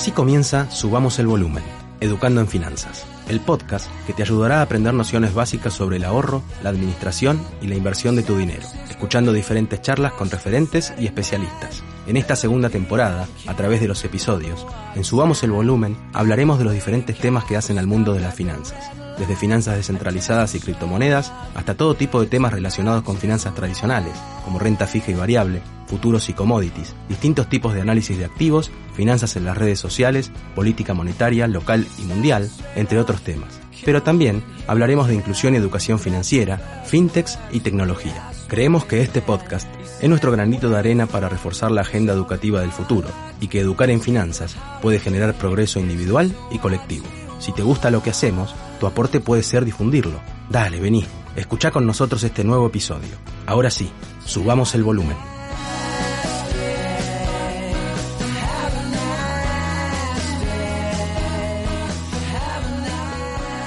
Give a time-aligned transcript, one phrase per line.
[0.00, 1.62] Así comienza Subamos el Volumen,
[2.00, 6.42] Educando en Finanzas, el podcast que te ayudará a aprender nociones básicas sobre el ahorro,
[6.62, 11.82] la administración y la inversión de tu dinero, escuchando diferentes charlas con referentes y especialistas.
[12.06, 16.64] En esta segunda temporada, a través de los episodios, en Subamos el Volumen hablaremos de
[16.64, 18.90] los diferentes temas que hacen al mundo de las finanzas
[19.20, 24.58] desde finanzas descentralizadas y criptomonedas hasta todo tipo de temas relacionados con finanzas tradicionales, como
[24.58, 29.44] renta fija y variable, futuros y commodities, distintos tipos de análisis de activos, finanzas en
[29.44, 33.60] las redes sociales, política monetaria local y mundial, entre otros temas.
[33.84, 38.30] Pero también hablaremos de inclusión y educación financiera, fintechs y tecnología.
[38.48, 39.68] Creemos que este podcast
[40.00, 43.08] es nuestro granito de arena para reforzar la agenda educativa del futuro
[43.40, 47.06] y que educar en finanzas puede generar progreso individual y colectivo.
[47.40, 50.20] Si te gusta lo que hacemos, tu aporte puede ser difundirlo.
[50.50, 51.04] Dale, vení,
[51.34, 53.16] escucha con nosotros este nuevo episodio.
[53.46, 53.90] Ahora sí,
[54.26, 55.16] subamos el volumen.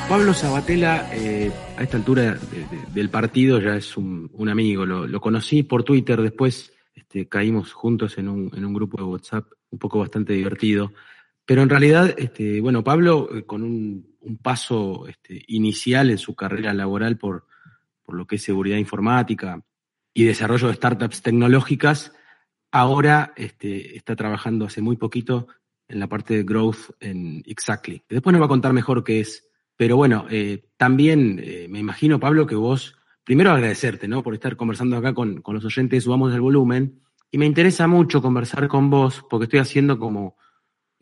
[0.07, 2.37] Pablo Sabatella, eh, a esta altura
[2.93, 8.29] del partido ya es un, amigo, lo, conocí por Twitter, después este, caímos juntos en
[8.29, 10.91] un, en un grupo de WhatsApp un poco bastante divertido.
[11.45, 16.73] Pero en realidad, este, bueno, Pablo, eh, con un, paso este, inicial en su carrera
[16.73, 17.45] laboral por,
[18.03, 19.61] por lo que es seguridad informática
[20.13, 22.13] y desarrollo de startups tecnológicas,
[22.71, 25.47] ahora este, está trabajando hace muy poquito
[25.89, 28.01] en la parte de growth en Exactly.
[28.09, 29.49] Después nos va a contar mejor qué es.
[29.75, 34.23] Pero bueno, eh, también eh, me imagino, Pablo, que vos, primero agradecerte, ¿no?
[34.23, 37.01] Por estar conversando acá con, con los oyentes, subamos el volumen.
[37.29, 40.37] Y me interesa mucho conversar con vos, porque estoy haciendo como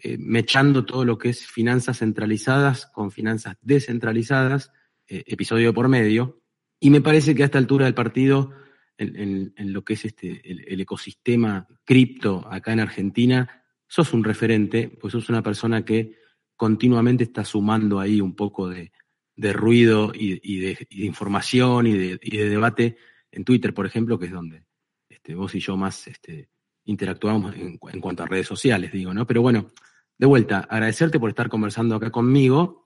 [0.04, 4.72] eh, mechando todo lo que es finanzas centralizadas con finanzas descentralizadas,
[5.08, 6.42] eh, episodio por medio,
[6.80, 8.52] y me parece que a esta altura del partido,
[8.98, 15.12] en, lo que es este, el, ecosistema cripto acá en Argentina, sos un referente, pues
[15.12, 16.18] sos una persona que
[16.56, 18.92] continuamente está sumando ahí un poco de,
[19.38, 22.98] ruido y, de, información y de, debate
[23.32, 24.64] en Twitter, por ejemplo, que es donde
[25.08, 26.50] este, vos y yo más este,
[26.86, 29.28] interactuamos en, en, cuanto a redes sociales, digo, ¿no?
[29.28, 29.72] Pero bueno,
[30.22, 32.84] de vuelta, agradecerte por estar conversando acá conmigo.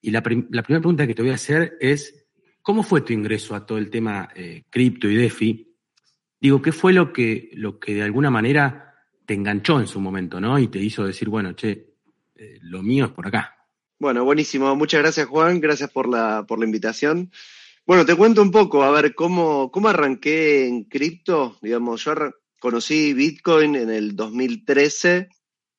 [0.00, 2.26] Y la, primera pregunta que te voy a hacer es,
[2.62, 5.70] ¿cómo fue tu ingreso a todo el tema eh, cripto y DeFi?
[6.40, 8.94] Digo, ¿qué fue lo que, lo que de alguna manera
[9.26, 10.58] te enganchó en su momento, ¿no?
[10.58, 11.90] Y te hizo decir, bueno, che,
[12.34, 13.54] eh, lo mío es por acá.
[13.98, 14.74] Bueno, buenísimo.
[14.74, 15.60] Muchas gracias, Juan.
[15.60, 17.30] Gracias por la, por la invitación.
[17.84, 21.58] Bueno, te cuento un poco, a ver, cómo, cómo arranqué en cripto.
[21.60, 22.14] Digamos, yo
[22.58, 25.28] conocí Bitcoin en el 2013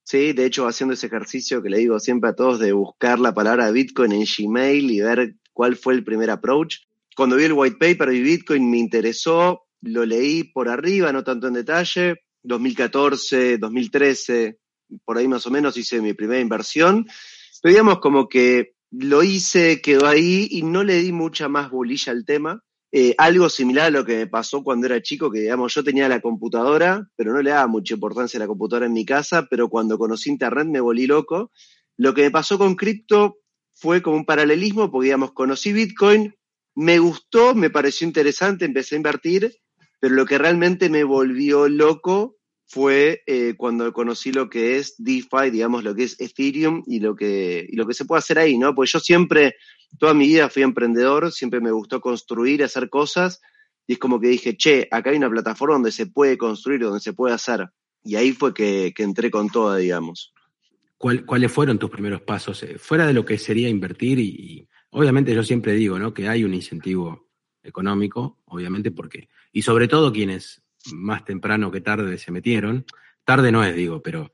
[0.10, 3.36] Sí, de hecho, haciendo ese ejercicio que le digo siempre a todos de buscar la
[3.36, 6.78] palabra Bitcoin en Gmail y ver cuál fue el primer approach.
[7.16, 11.46] Cuando vi el white paper de Bitcoin me interesó, lo leí por arriba, no tanto
[11.46, 12.24] en detalle.
[12.42, 14.58] 2014, 2013,
[15.06, 17.06] por ahí más o menos hice mi primera inversión.
[17.62, 22.14] Pero digamos como que lo hice, quedó ahí y no le di mucha más bolilla
[22.14, 22.64] al tema.
[22.92, 26.10] Eh, algo similar a lo que me pasó cuando era chico, que digamos, yo tenía
[26.10, 29.70] la computadora, pero no le daba mucha importancia a la computadora en mi casa, pero
[29.70, 31.52] cuando conocí Internet me volví loco.
[31.98, 33.38] Lo que me pasó con cripto
[33.74, 36.34] fue como un paralelismo, porque digamos, conocí Bitcoin,
[36.76, 39.54] me gustó, me pareció interesante, empecé a invertir,
[40.00, 42.39] pero lo que realmente me volvió loco
[42.70, 47.16] fue eh, cuando conocí lo que es DeFi, digamos, lo que es Ethereum y lo
[47.16, 48.76] que, y lo que se puede hacer ahí, ¿no?
[48.76, 49.56] Pues yo siempre
[49.98, 53.42] toda mi vida fui emprendedor, siempre me gustó construir, hacer cosas,
[53.88, 57.00] y es como que dije, che, acá hay una plataforma donde se puede construir, donde
[57.00, 57.68] se puede hacer.
[58.04, 60.32] Y ahí fue que, entré con toda, digamos.
[60.98, 62.62] ¿Cuáles fueron tus primeros pasos?
[62.62, 66.14] Eh, fuera de lo que sería invertir, y, obviamente yo siempre digo, ¿no?
[66.14, 67.30] Que hay un incentivo
[67.64, 70.62] económico, obviamente, porque, y sobre todo quienes
[70.94, 72.86] más temprano que tarde se metieron,
[73.24, 74.34] tarde no es, digo, pero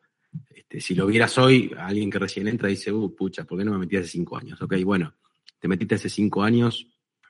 [0.50, 3.72] este, si lo vieras hoy, alguien que recién entra dice, uh, pucha, ¿por qué no
[3.72, 4.62] me metí hace cinco años?
[4.62, 5.14] Ok, bueno,
[5.60, 6.88] te metiste hace cinco años,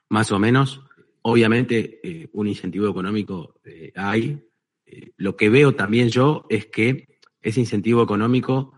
[0.08, 0.80] más o menos.
[1.22, 4.38] Obviamente, eh, un incentivo económico eh, hay.
[4.84, 8.74] Eh, lo que veo también yo es que ese incentivo económico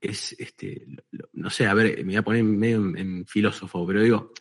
[0.00, 0.86] es, este,
[1.32, 4.32] no sé, a ver, me voy a poner medio en, filósofo, pero digo,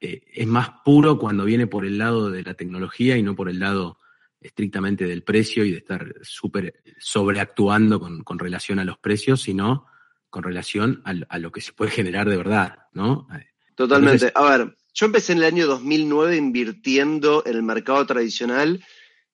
[0.00, 3.58] es más puro cuando viene por el lado de la tecnología y no por el
[3.58, 3.98] lado
[4.44, 9.86] estrictamente del precio y de estar súper sobreactuando con, con, relación a los precios, sino
[10.28, 13.26] con relación a, a, lo que se puede generar de verdad, ¿no?
[13.74, 14.30] Totalmente.
[14.34, 18.84] a ver, yo empecé en el año 2009 invirtiendo en el mercado tradicional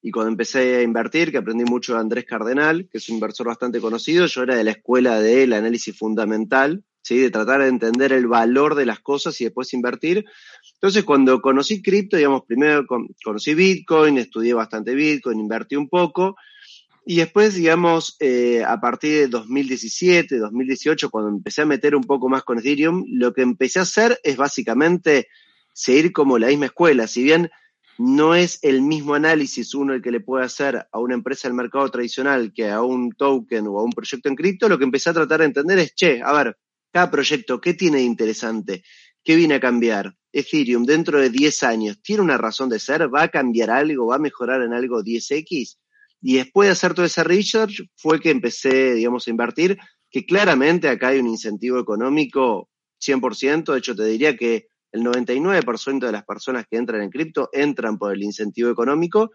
[0.00, 3.48] y cuando empecé a invertir, que aprendí mucho de Andrés Cardenal, que es un inversor
[3.48, 7.18] bastante conocido, yo era de la escuela del análisis fundamental, ¿sí?
[7.18, 10.24] de tratar de entender el valor de las cosas y después invertir.
[10.74, 12.86] Entonces, cuando conocí cripto, digamos, primero
[13.24, 16.36] conocí Bitcoin, estudié bastante Bitcoin, invertí un poco,
[17.06, 22.28] Y después, digamos, eh, a partir de 2017, 2018, cuando empecé a meter un poco
[22.28, 25.26] más con Ethereum, lo que empecé a hacer es básicamente
[25.72, 27.06] seguir como la misma escuela.
[27.06, 27.50] Si bien
[27.98, 31.54] no es el mismo análisis uno el que le puede hacer a una empresa del
[31.54, 35.10] mercado tradicional que a un token o a un proyecto en cripto, lo que empecé
[35.10, 36.56] a tratar de entender es, che, a ver,
[36.92, 38.82] cada proyecto, ¿qué tiene de interesante?
[39.22, 40.14] ¿Qué viene a cambiar?
[40.32, 43.12] Ethereum dentro de 10 años, ¿tiene una razón de ser?
[43.12, 44.06] ¿Va a cambiar algo?
[44.06, 45.76] ¿Va a mejorar en algo 10X?
[46.22, 49.78] Y después de hacer todo ese research fue que empecé, digamos, a invertir,
[50.10, 52.68] que claramente acá hay un incentivo económico
[53.00, 57.48] 100%, de hecho te diría que el 99% de las personas que entran en cripto
[57.52, 59.30] entran por el incentivo económico,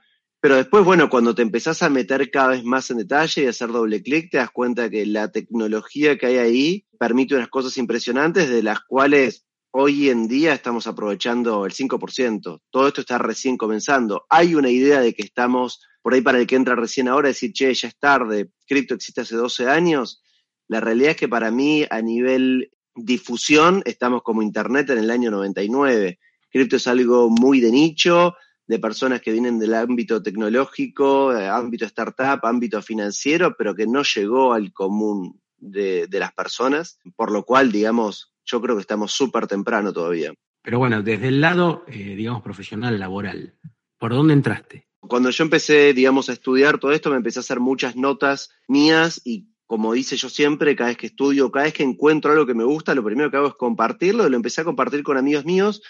[0.46, 3.70] pero después, bueno, cuando te empezás a meter cada vez más en detalle y hacer
[3.70, 8.48] doble clic, te das cuenta que la tecnología que hay ahí permite unas cosas impresionantes
[8.48, 12.62] de las cuales hoy en día estamos aprovechando el 5%.
[12.70, 14.28] Todo esto está recién comenzando.
[14.30, 17.52] Hay una idea de que estamos, por ahí para el que entra recién ahora, decir,
[17.52, 20.22] che, ya es tarde, cripto existe hace 12 años.
[20.68, 25.32] La realidad es que para mí, a nivel difusión, estamos como Internet en el año
[25.32, 26.20] 99.
[26.52, 28.36] Cripto es algo muy de nicho,
[28.68, 34.04] de personas que vienen del ámbito tecnológico, eh, ámbito startup, ámbito financiero, pero que no
[34.04, 39.12] llegó al común de, de las personas, por lo cual, digamos, yo creo que estamos
[39.12, 40.34] súper temprano todavía.
[40.62, 43.54] Pero bueno, desde el lado, eh, digamos, profesional, laboral,
[44.00, 44.88] ¿por dónde entraste?
[45.00, 49.22] Cuando yo empecé, digamos, a estudiar todo esto, me empecé a hacer muchas notas mías
[49.24, 52.54] y como dice yo siempre, cada vez que estudio, cada vez que encuentro algo que
[52.54, 55.82] me gusta, lo primero que hago es compartirlo, lo empecé a compartir con amigos míos.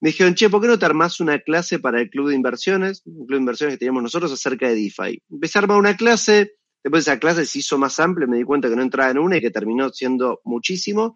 [0.00, 3.02] Me dijeron, che, ¿por qué no te armás una clase para el club de inversiones?
[3.04, 5.22] Un club de inversiones que teníamos nosotros acerca de DeFi.
[5.30, 6.52] Empecé a armar una clase,
[6.84, 9.38] después esa clase se hizo más amplia, me di cuenta que no entraba en una
[9.38, 11.14] y que terminó siendo muchísimo.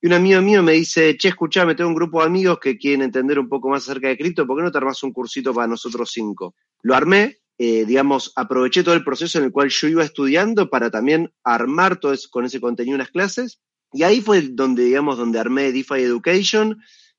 [0.00, 3.02] Y un amigo mío me dice, che, escuchame, tengo un grupo de amigos que quieren
[3.02, 5.66] entender un poco más acerca de cripto, ¿por qué no te armas un cursito para
[5.66, 6.54] nosotros cinco?
[6.82, 10.90] Lo armé, eh, digamos, aproveché todo el proceso en el cual yo iba estudiando para
[10.90, 13.60] también armar todo eso, con ese contenido unas clases.
[13.92, 16.78] Y ahí fue donde, digamos, donde armé DeFi Education,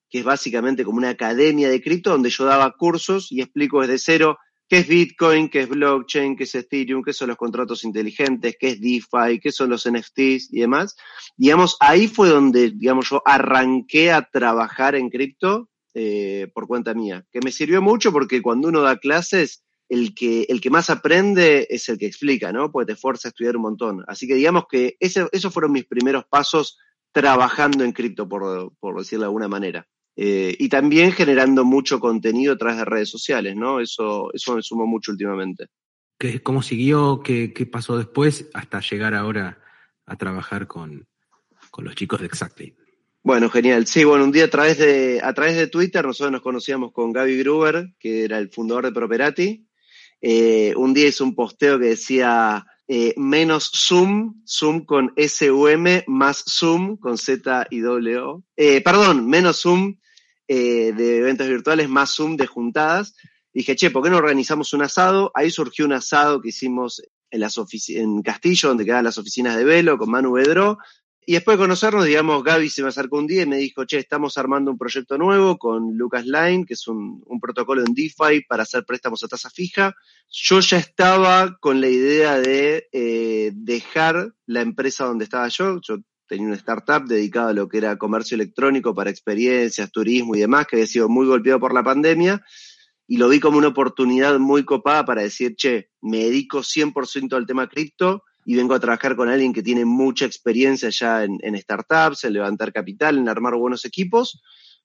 [0.09, 3.99] que es básicamente como una academia de cripto donde yo daba cursos y explico desde
[3.99, 4.37] cero
[4.69, 8.69] qué es Bitcoin, qué es blockchain, qué es Ethereum, qué son los contratos inteligentes, qué
[8.69, 10.95] es DeFi, qué son los NFTs y demás.
[11.35, 17.25] Digamos, ahí fue donde, digamos, yo arranqué a trabajar en cripto eh, por cuenta mía,
[17.31, 21.65] que me sirvió mucho porque cuando uno da clases, el que, el que más aprende
[21.71, 22.71] es el que explica, ¿no?
[22.71, 24.03] Porque te fuerza a estudiar un montón.
[24.07, 26.77] Así que digamos que esos fueron mis primeros pasos
[27.11, 29.87] trabajando en cripto, por, por decirlo de alguna manera.
[30.21, 33.79] Eh, y también generando mucho contenido a través de redes sociales, ¿no?
[33.79, 35.67] Eso, eso me sumó mucho últimamente.
[36.17, 37.21] ¿Qué, ¿Cómo siguió?
[37.23, 39.59] ¿Qué, ¿Qué, pasó después hasta llegar ahora
[40.05, 41.07] a trabajar con,
[41.71, 42.75] con los chicos de Exactly?
[43.23, 43.87] Bueno, genial.
[43.87, 47.13] Sí, bueno, un día a través de, a través de Twitter nosotros nos conocíamos con
[47.13, 49.69] Gaby Gruber, que era el fundador de Properati.
[50.19, 56.43] Eh, un día hizo un posteo que decía eh, menos Zoom, Zoom con S-U-M, más
[56.45, 58.43] Zoom con Z y W.
[58.57, 59.95] Eh, perdón, menos Zoom
[60.51, 63.13] eh, de eventos virtuales, más Zoom de juntadas.
[63.53, 65.31] Dije, che, ¿por qué no organizamos un asado?
[65.35, 67.55] Ahí surgió un asado que hicimos en, las
[67.89, 70.79] en Castillo, donde quedan las oficinas de Velo, con Manu Bedro.
[71.23, 73.99] Y después de conocernos, digamos, Gaby se me acercó un día y me dijo, che,
[73.99, 78.63] estamos armando un proyecto nuevo con Lucas Line, que es un, protocolo en DeFi para
[78.63, 79.93] hacer préstamos a tasa fija.
[80.31, 85.47] Yo ya estaba con la idea de eh, dejar la empresa donde estaba.
[85.49, 85.79] Yo
[86.29, 90.67] tenía una startup dedicada a lo que era comercio electrónico para experiencias, turismo y demás,
[90.67, 92.45] que había sido muy golpeado por la pandemia.
[93.07, 97.47] Y lo vi como una oportunidad muy copada para decir, che, me dedico 100% al
[97.47, 102.23] tema cripto y vengo a trabajar con alguien que tiene mucha experiencia ya en, startups,
[102.23, 104.39] en levantar capital, en armar buenos equipos,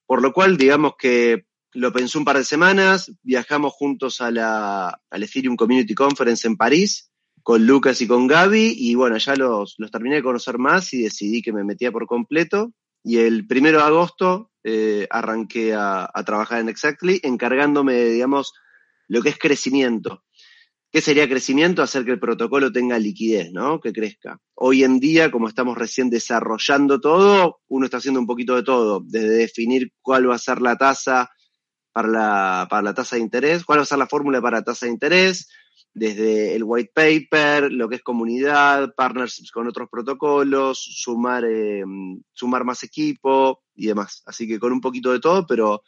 [0.06, 4.98] por lo cual digamos que lo pensé un par de semanas, viajamos juntos a la,
[5.10, 7.10] al Ethereum Community Conference en París
[7.44, 11.02] con Lucas y con Gaby y bueno, ya los, los terminé de conocer más y
[11.02, 12.72] decidí que me metía por completo
[13.04, 18.52] y el primero de agosto eh, arranqué a, a trabajar en Exactly encargándome, digamos,
[19.06, 20.24] lo que es crecimiento
[20.94, 21.82] ¿Qué sería crecimiento?
[21.82, 23.80] Hacer que el protocolo tenga liquidez, ¿no?
[23.80, 24.38] Que crezca.
[24.54, 29.02] Hoy en día, como estamos recién desarrollando todo, uno está haciendo un poquito de todo,
[29.04, 31.32] desde definir cuál va a ser la tasa
[31.92, 34.62] para la, para la tasa de interés, cuál va a ser la fórmula para la
[34.62, 35.48] tasa de interés,
[35.94, 41.84] desde el white paper, lo que es comunidad, partnerships con otros protocolos, sumar, eh,
[42.32, 44.22] sumar más equipo y demás.
[44.26, 45.82] Así que con un poquito de todo, pero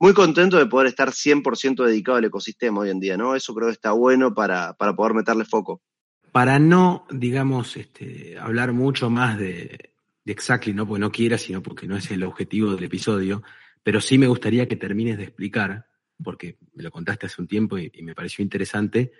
[0.00, 3.36] muy contento de poder estar 100% dedicado al ecosistema hoy en día, ¿no?
[3.36, 5.80] Eso creo que está bueno para, para poder meterle foco.
[6.32, 9.92] Para no, digamos, este, hablar mucho más de,
[10.24, 13.42] Exactly, no porque no quiera, sino porque no es el objetivo del episodio,
[13.82, 15.86] pero sí me gustaría que termines de explicar,
[16.22, 19.12] porque me lo contaste hace un tiempo y me pareció interesante,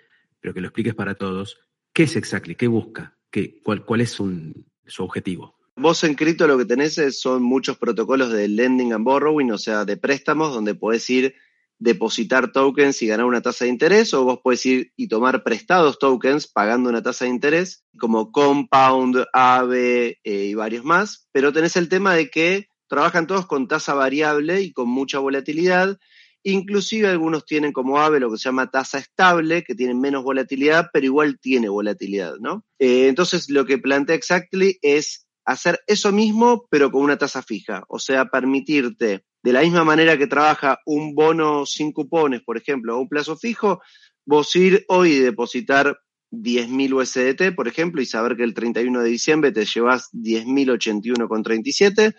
[0.43, 1.57] pero que lo expliques para todos,
[1.93, 2.55] ¿Qué es Exactly?
[2.55, 3.17] ¿Qué busca?
[3.31, 4.53] ¿Qué, cuál, ¿Cuál es su
[4.99, 5.55] objetivo?
[5.77, 9.85] Vos en cripto lo que tenés son muchos protocolos de lending and borrowing, o sea,
[9.85, 11.35] de préstamos, donde podés ir
[11.79, 15.97] depositar tokens y ganar una tasa de interés, o vos podés ir y tomar prestados
[15.97, 21.77] tokens pagando una tasa de interés, como Compound, AVE eh, y varios más, pero tenés
[21.77, 25.99] el tema de que trabajan todos con tasa variable y con mucha volatilidad,
[26.43, 30.89] inclusive algunos tienen como AVE lo que se llama tasa estable, que tiene menos volatilidad,
[30.91, 32.65] pero igual tiene volatilidad, ¿no?
[32.79, 37.83] Eh, entonces lo que plantea Exactly es hacer eso mismo, pero con una tasa fija,
[37.87, 42.93] o sea, permitirte de la misma manera que trabaja un bono sin cupones, por ejemplo,
[42.93, 43.81] a un plazo fijo,
[44.25, 45.99] vos ir hoy y depositar
[46.31, 52.15] 10.000 USDT, por ejemplo, y saber que el 31 de diciembre te llevas 10.081,37,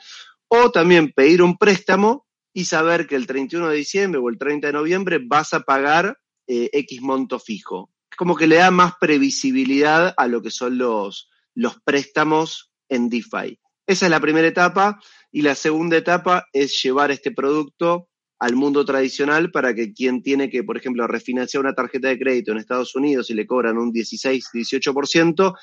[0.48, 4.68] o también pedir un préstamo y saber que el 31 de diciembre o el 30
[4.68, 7.90] de noviembre vas a pagar eh, X monto fijo.
[8.10, 13.08] Es como que le da más previsibilidad a lo que son los, los préstamos en
[13.08, 13.58] DeFi.
[13.86, 15.00] Esa es la primera etapa
[15.32, 18.08] y la segunda etapa es llevar este producto
[18.38, 22.52] al mundo tradicional para que quien tiene que, por ejemplo, refinanciar una tarjeta de crédito
[22.52, 25.54] en Estados Unidos y le cobran un 16-18%,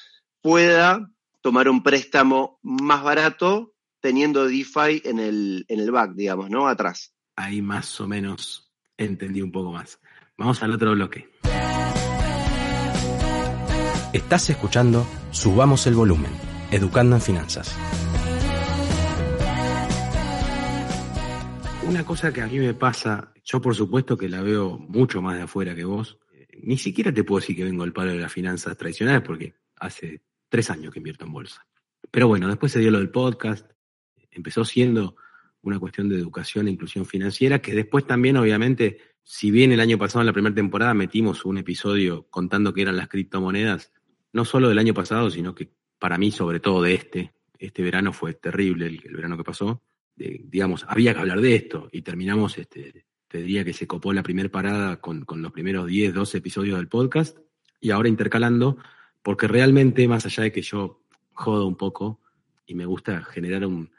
[0.41, 1.09] pueda
[1.41, 6.67] tomar un préstamo más barato teniendo DeFi en el, en el back, digamos, ¿no?
[6.67, 7.13] Atrás.
[7.35, 9.99] Ahí más o menos entendí un poco más.
[10.37, 11.29] Vamos al otro bloque.
[14.11, 16.31] Estás escuchando Subamos el Volumen,
[16.71, 17.77] Educando en Finanzas.
[21.87, 25.37] Una cosa que a mí me pasa, yo por supuesto que la veo mucho más
[25.37, 26.19] de afuera que vos,
[26.61, 30.21] ni siquiera te puedo decir que vengo del palo de las finanzas tradicionales porque hace
[30.49, 31.65] tres años que invierto en bolsa.
[32.09, 33.71] Pero bueno, después se dio lo del podcast,
[34.31, 35.15] empezó siendo
[35.61, 39.97] una cuestión de educación e inclusión financiera, que después también, obviamente, si bien el año
[39.97, 43.91] pasado, en la primera temporada, metimos un episodio contando qué eran las criptomonedas,
[44.33, 45.69] no solo del año pasado, sino que
[45.99, 49.83] para mí, sobre todo de este, este verano fue terrible el, el verano que pasó,
[50.15, 54.23] digamos, había que hablar de esto y terminamos, este, te diría que se copó la
[54.23, 57.37] primera parada con, con, los primeros 10, 12 episodios del podcast
[57.79, 58.77] y ahora intercalando,
[59.23, 62.19] porque realmente, más allá de que yo jodo un poco
[62.65, 63.91] y me gusta generar un,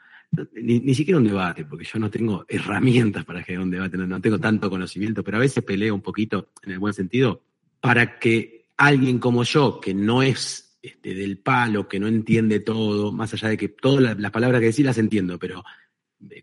[0.53, 4.07] ni, ni, siquiera un debate, porque yo no tengo herramientas para generar un debate, no,
[4.07, 7.41] no, tengo tanto conocimiento, pero a veces peleo un poquito, en el buen sentido,
[7.79, 13.11] para que alguien como yo, que no es este, del palo, que no entiende todo,
[13.11, 15.63] más allá de que todas las, palabras que decís las entiendo, pero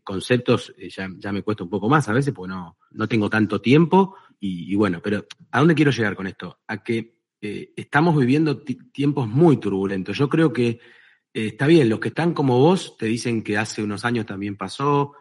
[0.04, 3.30] conceptos eh, ya, ya, me cuesta un poco más a veces porque no, no tengo
[3.30, 6.60] tanto tiempo y, y, bueno, pero ¿a dónde quiero llegar con esto?
[6.66, 10.18] A que eh, estamos viviendo tiempos muy turbulentos.
[10.18, 10.78] Yo creo que
[11.32, 14.56] eh, está bien, los que están como vos te dicen que hace unos años también
[14.56, 15.14] pasó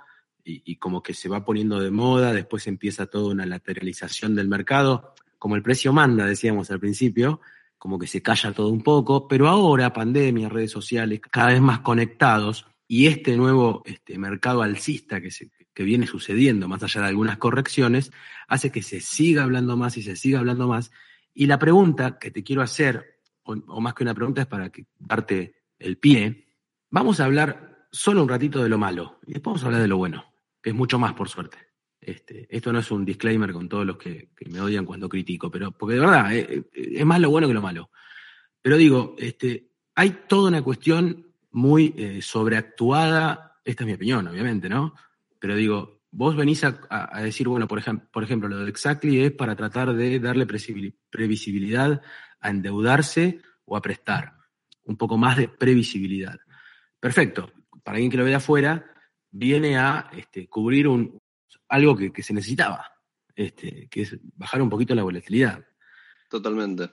[0.43, 5.13] y, como que se va poniendo de moda, después empieza toda una lateralización del mercado,
[5.37, 7.39] como el precio manda, decíamos al principio,
[7.77, 11.81] como que se calla todo un poco, pero ahora pandemia, redes sociales, cada vez más
[11.81, 17.07] conectados, y este nuevo este, mercado alcista que, se, que viene sucediendo, más allá de
[17.09, 18.11] algunas correcciones,
[18.47, 20.89] hace que se siga hablando más y se siga hablando más.
[21.35, 24.71] Y la pregunta que te quiero hacer, o, o más que una pregunta, es para
[24.71, 26.47] que, darte el pie.
[26.89, 29.87] Vamos a hablar solo un ratito de lo malo y después vamos a hablar de
[29.87, 30.25] lo bueno,
[30.61, 31.57] que es mucho más, por suerte.
[31.99, 35.71] Este, esto no es un disclaimer con todos los que, me odian cuando critico, pero
[35.71, 37.89] porque de verdad eh, es más lo bueno que lo malo.
[38.61, 44.69] Pero digo, este, hay toda una cuestión muy eh, sobreactuada, esta es mi opinión, obviamente,
[44.69, 44.93] ¿no?
[45.39, 49.21] Pero digo, vos venís a, a decir, bueno, por, ejemplo, por ejemplo, lo de Exactly
[49.21, 52.01] es para tratar de darle previsibilidad
[52.39, 54.38] a endeudarse o a prestar,
[54.89, 56.37] un poco más de previsibilidad.
[56.99, 57.51] Perfecto,
[57.83, 58.85] para alguien que lo ve de afuera,
[59.31, 61.21] viene a este, cubrir un,
[61.69, 62.85] algo que, que se necesitaba,
[63.35, 65.63] este, que es bajar un poquito la volatilidad.
[66.29, 66.89] Totalmente.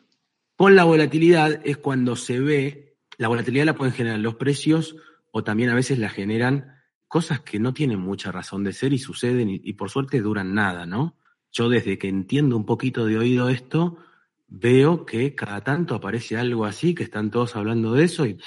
[0.55, 2.87] Con la volatilidad es cuando se ve
[3.19, 4.97] la volatilidad la pueden generar los precios
[5.31, 6.77] o también a veces la generan
[7.09, 10.55] cosas que no tienen mucha razón de ser y suceden y, y, por suerte duran
[10.55, 11.17] nada, ¿no?
[11.51, 13.97] Yo desde que entiendo un poquito de oído esto,
[14.49, 18.39] veo que cada tanto aparece algo así, que están todos hablando de eso y,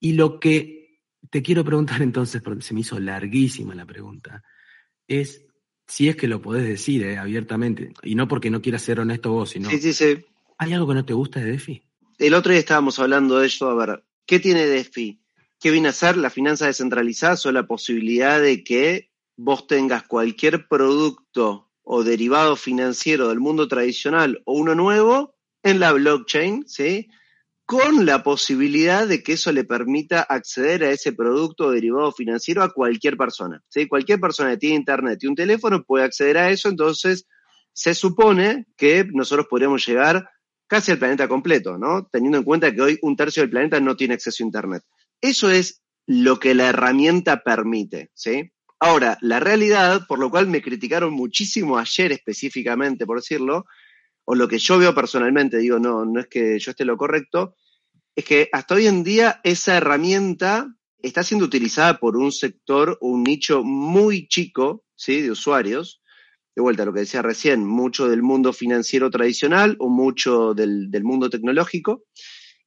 [0.00, 4.42] y lo que te quiero preguntar entonces, porque se me hizo larguísima la pregunta,
[5.06, 5.46] es
[5.86, 9.32] si es que lo podés decir eh, abiertamente, y no porque no quieras ser honesto
[9.32, 9.68] vos, sino...
[9.70, 10.24] Sí, sí, sí.
[10.58, 11.82] ¿Hay algo que no te gusta de DeFi?
[12.18, 15.20] el otro día estábamos hablando de eso, a ver, ¿qué tiene DeFi?
[15.58, 17.36] ¿Qué viene a ser la finanza descentralizada?
[17.44, 24.40] O la posibilidad de que vos tengas cualquier producto o derivado financiero del mundo tradicional
[24.44, 27.08] o uno nuevo en la blockchain, ¿sí?
[27.64, 32.62] Con la posibilidad de que eso le permita acceder a ese producto o derivado financiero
[32.62, 33.88] a cualquier persona, ¿sí?
[33.88, 37.26] Cualquier persona que tiene internet y un teléfono puede acceder a eso, entonces
[37.72, 40.28] se supone que nosotros podríamos llegar
[40.66, 42.08] casi al planeta completo, ¿no?
[42.10, 44.82] Teniendo en cuenta que hoy un tercio del planeta no tiene acceso a Internet.
[45.20, 48.52] Eso es lo que la herramienta permite, ¿sí?
[48.84, 53.64] Ahora, la realidad, por lo cual me criticaron muchísimo ayer específicamente, por decirlo,
[54.24, 57.54] o lo que yo veo personalmente, digo, no, no es que yo esté lo correcto,
[58.16, 60.66] es que hasta hoy en día esa herramienta
[60.98, 65.20] está siendo utilizada por un sector, un nicho muy chico, ¿sí?
[65.20, 66.02] De usuarios.
[66.56, 70.90] De vuelta a lo que decía recién, mucho del mundo financiero tradicional o mucho del,
[71.04, 72.02] mundo tecnológico.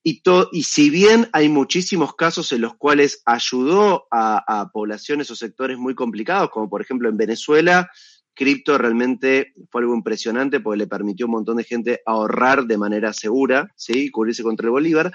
[0.07, 0.21] Y,
[0.51, 5.95] y, si bien hay muchísimos casos en los cuales ayudó a, poblaciones o sectores muy
[5.95, 7.89] complicados, como por ejemplo en Venezuela,
[8.35, 12.77] cripto realmente fue algo impresionante porque le permitió a un montón de gente ahorrar de
[12.77, 14.11] manera segura, ¿sí?
[14.11, 15.11] cubrirse contra el Bolívar.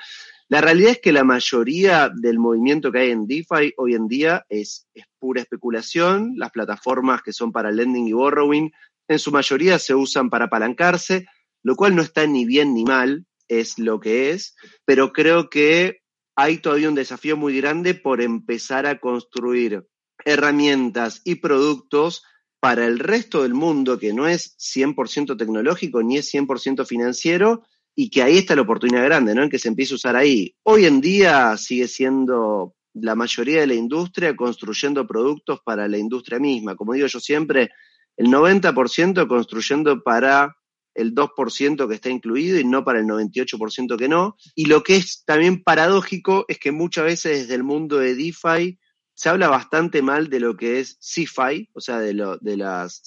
[0.49, 4.45] La realidad es que la mayoría del movimiento que hay en DeFi hoy en día
[4.49, 6.33] es, es pura especulación.
[6.35, 8.73] Las plataformas que son para lending y borrowing
[9.07, 11.27] en su mayoría se usan para apalancarse,
[11.63, 14.55] lo cual no está ni bien ni mal, es lo que es,
[14.87, 15.99] pero creo que
[16.37, 19.87] hay todavía un desafío muy grande por empezar a construir
[20.25, 22.23] herramientas y productos
[22.61, 27.63] para el resto del mundo que no es 100% tecnológico ni es 100% financiero
[27.95, 29.43] y que ahí está la oportunidad grande, ¿no?
[29.43, 30.55] En que se empiece a usar ahí.
[30.63, 36.39] Hoy en día sigue siendo la mayoría de la industria construyendo productos para la industria
[36.39, 36.77] misma.
[36.77, 37.71] Como digo yo siempre,
[38.17, 40.57] el 90% construyendo para
[41.01, 44.37] el 2% que está incluido y no para el 98% que no.
[44.55, 48.79] Y lo que es también paradójico es que muchas veces desde el mundo de DeFi
[49.15, 53.03] se habla bastante mal de lo que es CeFi, o sea, de, lo, de las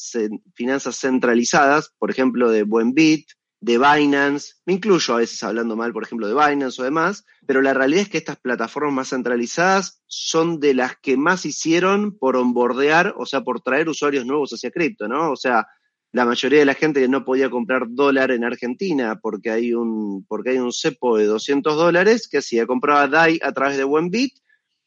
[0.54, 3.28] finanzas centralizadas, por ejemplo, de Buenbit,
[3.64, 7.62] de Binance, me incluyo a veces hablando mal, por ejemplo, de Binance o demás, pero
[7.62, 12.36] la realidad es que estas plataformas más centralizadas son de las que más hicieron por
[12.36, 15.32] onboardear, o sea, por traer usuarios nuevos hacia cripto, ¿no?
[15.32, 15.66] O sea,
[16.14, 20.52] la mayoría de la gente no podía comprar dólar en Argentina porque hay un, porque
[20.52, 22.68] hay un cepo de 200 dólares, que hacía?
[22.68, 24.32] Compraba DAI a través de Buenbit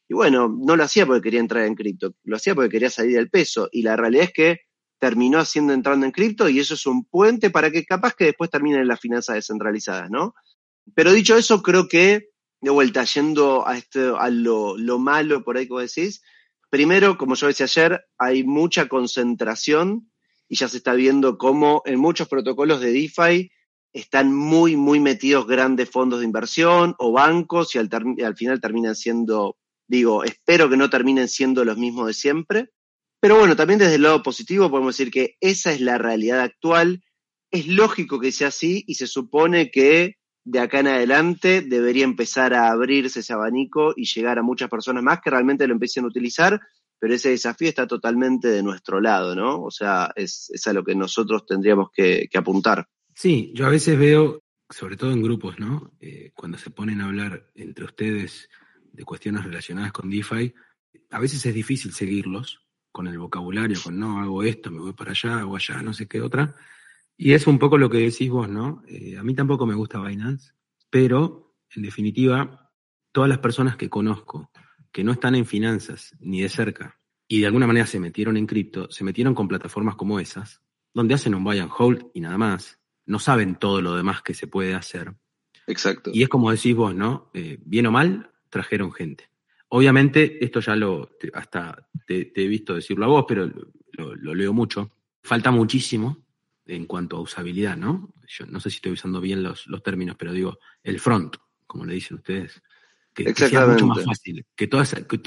[0.07, 3.17] y bueno, no lo hacía porque quería entrar en cripto, lo hacía porque quería salir
[3.17, 3.67] del peso.
[3.73, 4.59] Y la realidad es que
[4.99, 8.49] terminó haciendo entrando en cripto y eso es un puente para que capaz que después
[8.49, 10.33] terminen en las finanzas descentralizadas, ¿no?
[10.95, 12.29] Pero dicho eso, creo que,
[12.61, 16.21] de vuelta, yendo a, este, a lo, lo malo por ahí que decís,
[16.69, 20.09] primero, como yo decía ayer, hay mucha concentración
[20.47, 23.51] y ya se está viendo cómo en muchos protocolos de DeFi
[23.93, 27.89] están muy, muy metidos grandes fondos de inversión o bancos y al,
[28.23, 29.57] al final terminan siendo
[29.87, 32.69] Digo, espero que no terminen siendo los mismos de siempre.
[33.21, 37.03] Pero bueno, también desde el lado positivo podemos decir que esa es la realidad actual.
[37.51, 42.53] Es lógico que sea así y se supone que de acá en adelante debería empezar
[42.53, 46.07] a abrirse ese abanico y llegar a muchas personas más que realmente lo empiecen a
[46.07, 46.59] utilizar,
[46.99, 49.63] pero ese desafío está totalmente de nuestro lado, ¿no?
[49.63, 52.87] O sea, es, a lo que nosotros tendríamos que, apuntar.
[53.13, 55.93] Sí, yo a veces veo, sobre todo en grupos, ¿no?
[55.99, 58.49] Eh, cuando se ponen a hablar entre ustedes
[58.91, 60.53] de cuestiones relacionadas con DeFi,
[61.11, 65.11] a veces es difícil seguirlos con el vocabulario, con no, hago esto, me voy para
[65.11, 66.55] allá, hago allá, no sé qué otra.
[67.15, 68.83] Y es un poco lo que decís vos, ¿no?
[68.87, 70.53] Eh, a mí tampoco me gusta Binance,
[70.89, 72.71] pero en definitiva,
[73.11, 74.51] todas las personas que conozco
[74.97, 78.47] que no están en finanzas ni de cerca y de alguna manera se metieron en
[78.47, 82.39] cripto, se metieron con plataformas como esas, donde hacen un buy and hold y nada
[82.39, 82.79] más.
[83.05, 85.13] No saben todo lo demás que se puede hacer.
[85.67, 86.09] Exacto.
[86.11, 87.29] Y es como decís vos, ¿no?
[87.35, 89.29] Eh, bien o mal, trajeron gente.
[89.67, 93.47] Obviamente, esto ya lo, hasta te, he visto decirlo a vos, pero
[93.91, 94.89] lo, leo mucho.
[95.21, 96.25] Falta muchísimo
[96.65, 98.15] en cuanto a usabilidad, ¿no?
[98.27, 101.35] Yo no sé si estoy usando bien los, los términos, pero digo, el front,
[101.67, 102.63] como le dicen ustedes.
[103.25, 104.45] Que, sea mucho más fácil.
[104.55, 104.83] Que, todo,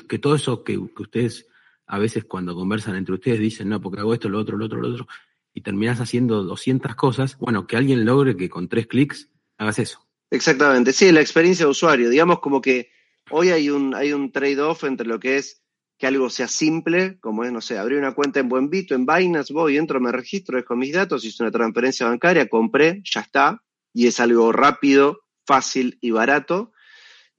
[0.08, 1.46] que, todo eso que, ustedes
[1.86, 4.80] a veces cuando conversan entre ustedes dicen, no, porque hago esto, lo otro, lo otro,
[4.80, 5.08] lo otro,
[5.52, 10.06] y terminas haciendo 200 cosas, bueno, que alguien logre que con tres clics hagas eso.
[10.30, 12.90] Exactamente, sí, la experiencia de usuario, digamos como que
[13.32, 15.62] Hoy hay un, hay un trade-off entre lo que es
[15.98, 19.52] que algo sea simple, como es, no sé, abrir una cuenta en Buenbito, en Binance,
[19.52, 24.06] voy, entro, me registro, dejo mis datos, hice una transferencia bancaria, compré, ya está, y
[24.06, 26.72] es algo rápido, fácil y barato.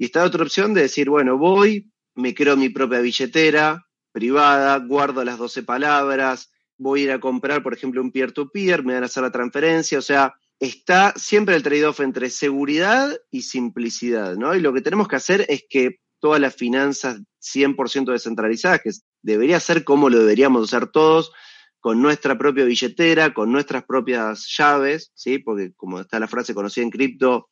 [0.01, 5.23] Y está otra opción de decir, bueno, voy, me creo mi propia billetera privada, guardo
[5.23, 9.03] las 12 palabras, voy a ir a comprar, por ejemplo, un peer-to-peer, -peer, me van
[9.03, 14.55] a hacer la transferencia, o sea, está siempre el trade-off entre seguridad y simplicidad, ¿no?
[14.55, 18.89] Y lo que tenemos que hacer es que todas las finanzas 100% descentralizadas, que
[19.21, 21.31] debería ser como lo deberíamos hacer todos,
[21.79, 25.37] con nuestra propia billetera, con nuestras propias llaves, ¿sí?
[25.37, 27.49] Porque como está la frase conocida en cripto,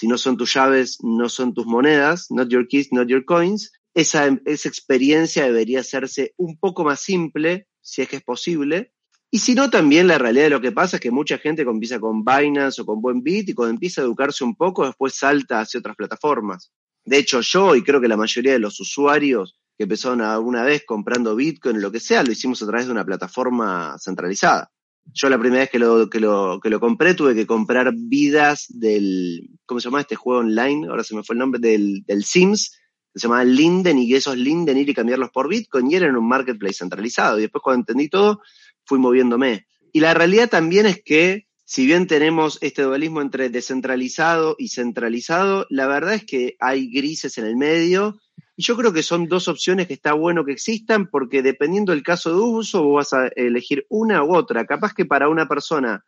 [0.00, 3.70] si no son tus llaves, no son tus monedas, not your keys, not your coins.
[3.92, 8.94] Esa, esa experiencia debería hacerse un poco más simple, si es que es posible,
[9.30, 12.00] Y si no, también la realidad de lo que pasa es que mucha gente empieza
[12.00, 15.80] con Binance o con Buenbit y cuando empieza a educarse un poco, después salta hacia
[15.80, 16.72] otras plataformas.
[17.04, 20.84] De hecho, yo y creo que la mayoría de los usuarios que empezaron alguna vez
[20.86, 24.72] comprando Bitcoin o lo que sea, lo hicimos a través de una plataforma centralizada.
[25.12, 28.66] Yo la primera vez que lo, que lo, que lo compré tuve que comprar vidas
[28.68, 30.86] del, ¿cómo se llama este juego online?
[30.88, 32.78] Ahora se me fue el nombre, del, del Sims,
[33.12, 36.28] que se llamaba Linden y esos Linden ir y cambiarlos por Bitcoin y eran un
[36.28, 37.38] marketplace centralizado.
[37.38, 38.40] Y después cuando entendí todo,
[38.84, 39.66] fui moviéndome.
[39.92, 45.66] Y la realidad también es que, si bien tenemos este dualismo entre descentralizado y centralizado,
[45.70, 48.20] la verdad es que hay grises en el medio.
[48.60, 52.02] Y yo creo que son dos opciones que está bueno que existan porque dependiendo del
[52.02, 54.66] caso de uso, vos vas a elegir una u otra.
[54.66, 56.04] Capaz que para una persona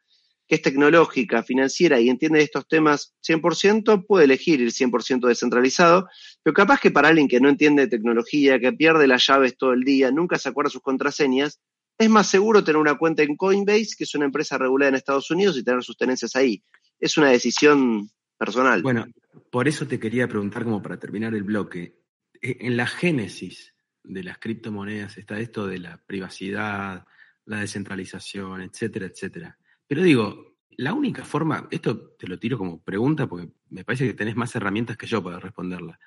[0.47, 6.11] que es tecnológica, financiera y entiende estos temas 100%, puede elegir ir 100% descentralizado,
[6.43, 9.83] pero capaz que para alguien que no entiende tecnología, que pierde las llaves todo el
[9.83, 11.59] día, nunca se acuerda sus contraseñas,
[11.97, 15.31] es más seguro tener una cuenta en Coinbase, que es una empresa regulada en Estados
[15.31, 16.63] Unidos, y tener sus tenencias ahí.
[17.01, 18.83] Es una decisión personal.
[18.83, 19.07] Bueno,
[19.51, 22.02] por eso te quería preguntar, como para terminar el bloque,
[22.43, 27.07] en la génesis de las criptomonedas está esto de la privacidad,
[27.45, 29.59] la descentralización, etcétera, etcétera.
[29.87, 34.15] Pero digo, la única forma, esto te lo tiro como pregunta porque me parece que
[34.15, 35.99] tenés más herramientas que yo para responderla.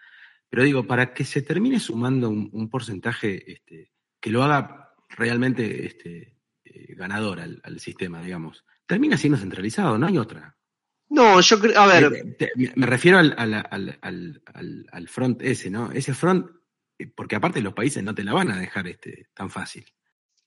[0.49, 6.37] Pero digo, para que se termine sumando un, porcentaje este, que lo haga realmente este,
[6.63, 8.65] eh, ganador al, sistema, digamos.
[8.85, 10.55] Termina siendo centralizado, no hay otra.
[11.09, 12.37] No, yo creo, a ver.
[12.75, 15.91] me refiero al, al, front ese, ¿no?
[15.91, 16.49] Ese front,
[16.97, 19.85] eh, porque aparte los países no te la van a dejar este, tan fácil.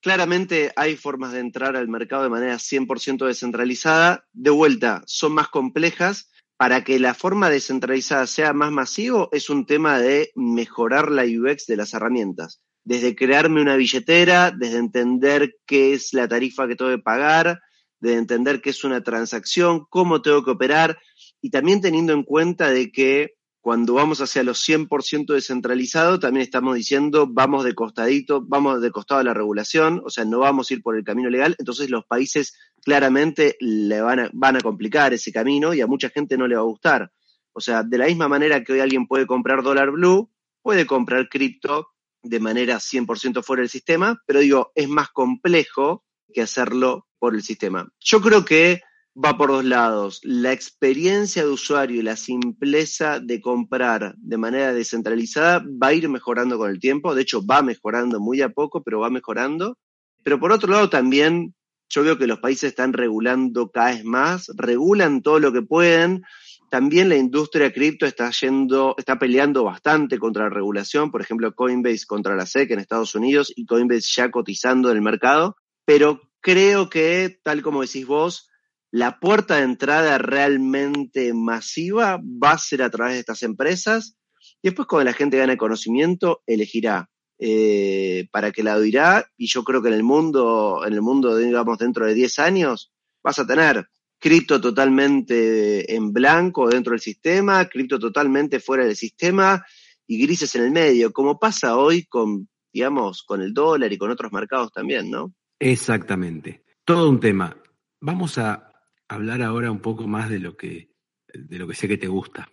[0.01, 4.27] Claramente hay formas de entrar al mercado de manera 100% descentralizada.
[4.33, 6.31] De vuelta, son más complejas.
[6.57, 11.67] Para que la forma descentralizada sea más masivo, es un tema de mejorar la UX
[11.67, 16.91] de las herramientas desde crearme una billetera, desde entender qué es la tarifa que tengo
[16.91, 17.61] que pagar,
[18.01, 20.99] desde entender qué es una transacción, cómo tengo que operar,
[21.41, 26.77] y también teniendo en cuenta de que cuando vamos hacia los 100% descentralizado, también estamos
[26.77, 30.75] diciendo vamos de costadito, vamos de costado a la regulación, o sea, no vamos a
[30.75, 35.13] ir por el camino legal, entonces los países claramente le van a, van a complicar
[35.13, 37.13] ese camino y a mucha gente no le va a gustar.
[37.53, 40.31] O sea, de la misma manera que hoy alguien puede comprar dólar blue,
[40.63, 41.89] puede comprar cripto
[42.23, 47.43] de manera 100% fuera del sistema, pero digo, es más complejo que hacerlo por el
[47.43, 47.89] sistema.
[48.01, 48.83] Yo creo que
[49.15, 50.21] va por dos lados.
[50.23, 56.09] La experiencia de usuario y la simpleza de comprar de manera descentralizada va a ir
[56.09, 57.15] mejorando con el tiempo.
[57.15, 59.77] De hecho, va mejorando muy a poco, pero va mejorando.
[60.23, 61.55] Pero por otro lado, también
[61.89, 66.23] yo veo que los países están regulando cada vez más, regulan todo lo que pueden,
[66.71, 72.05] también la industria cripto está yendo, está peleando bastante contra la regulación, por ejemplo, Coinbase
[72.07, 76.89] contra la SEC en Estados Unidos y Coinbase ya cotizando en el mercado, pero creo
[76.89, 78.49] que, tal como decís vos,
[78.91, 84.17] la puerta de entrada realmente masiva va a ser a través de estas empresas
[84.63, 89.63] y después cuando la gente gane conocimiento, elegirá eh, para qué lado irá y yo
[89.63, 93.47] creo que en el mundo, en el mundo, digamos, dentro de 10 años, vas a
[93.47, 99.65] tener cripto totalmente en blanco dentro del sistema, cripto totalmente fuera del sistema
[100.07, 104.11] y grises en el medio, como pasa hoy con, digamos, con el dólar y con
[104.11, 105.35] otros mercados también, ¿no?
[105.59, 106.65] Exactamente.
[106.85, 107.57] Todo un tema.
[108.01, 108.73] Vamos a
[109.09, 110.95] hablar ahora un poco más de lo que,
[111.33, 112.51] de lo que sé que te gusta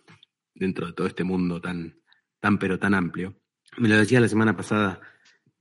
[0.53, 1.99] dentro de todo este mundo tan,
[2.39, 3.35] tan pero tan amplio.
[3.77, 5.01] Me lo decía la semana pasada,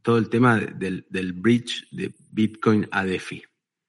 [0.03, 3.43] todo el tema del, del bridge de Bitcoin a DeFi.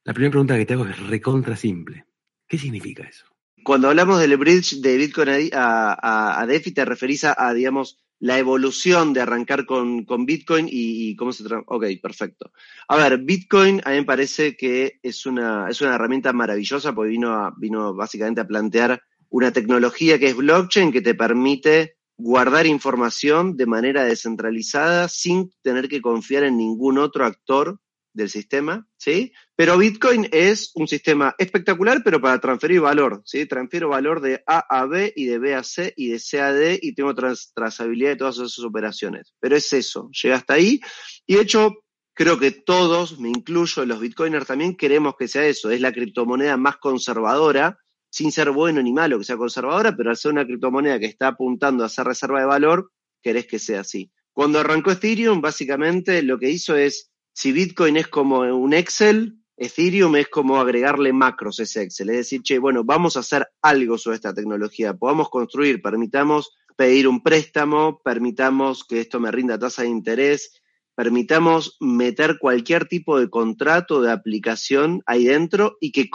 [0.04, 2.06] La primera pregunta que te hago es recontra simple.
[2.48, 3.26] ¿Qué significa eso?
[3.64, 9.14] Cuando hablamos del bridge de Bitcoin a, a, DeFi, te referís a, digamos, la evolución
[9.14, 11.44] de arrancar con, Bitcoin y, cómo se...
[11.68, 12.52] Ok, perfecto.
[12.88, 17.12] A ver, Bitcoin a mí me parece que es una, es una herramienta maravillosa porque
[17.12, 23.58] vino, vino básicamente a plantear una tecnología que es blockchain que te permite guardar información
[23.58, 27.80] de manera descentralizada sin tener que confiar en ningún otro actor
[28.16, 29.34] del sistema, ¿sí?
[29.56, 33.46] Pero Bitcoin es un sistema espectacular, pero para transferir valor, ¿sí?
[33.46, 36.52] Transfiero valor de A a B y de B a C y de C a
[36.52, 39.36] D y tengo trazabilidad de todas esas operaciones.
[39.40, 40.80] Pero es eso, llega hasta ahí.
[41.28, 45.70] Y de hecho, creo que todos, me incluyo, los Bitcoiners también queremos que sea eso.
[45.70, 47.78] Es la criptomoneda más conservadora,
[48.10, 51.28] sin ser bueno ni malo que sea conservadora, pero al ser una criptomoneda que está
[51.28, 54.10] apuntando a ser reserva de valor, querés que sea así.
[54.32, 60.16] Cuando arrancó Ethereum, básicamente lo que hizo es si Bitcoin es como un Excel, Ethereum
[60.16, 62.10] es como agregarle macros a ese Excel.
[62.10, 64.94] Es decir, che, bueno, vamos a hacer algo sobre esta tecnología.
[64.94, 70.62] Podamos construir, permitamos pedir un préstamo, permitamos que esto me rinda tasa de interés
[70.96, 76.10] permitamos meter cualquier tipo de contrato, de aplicación ahí dentro y que,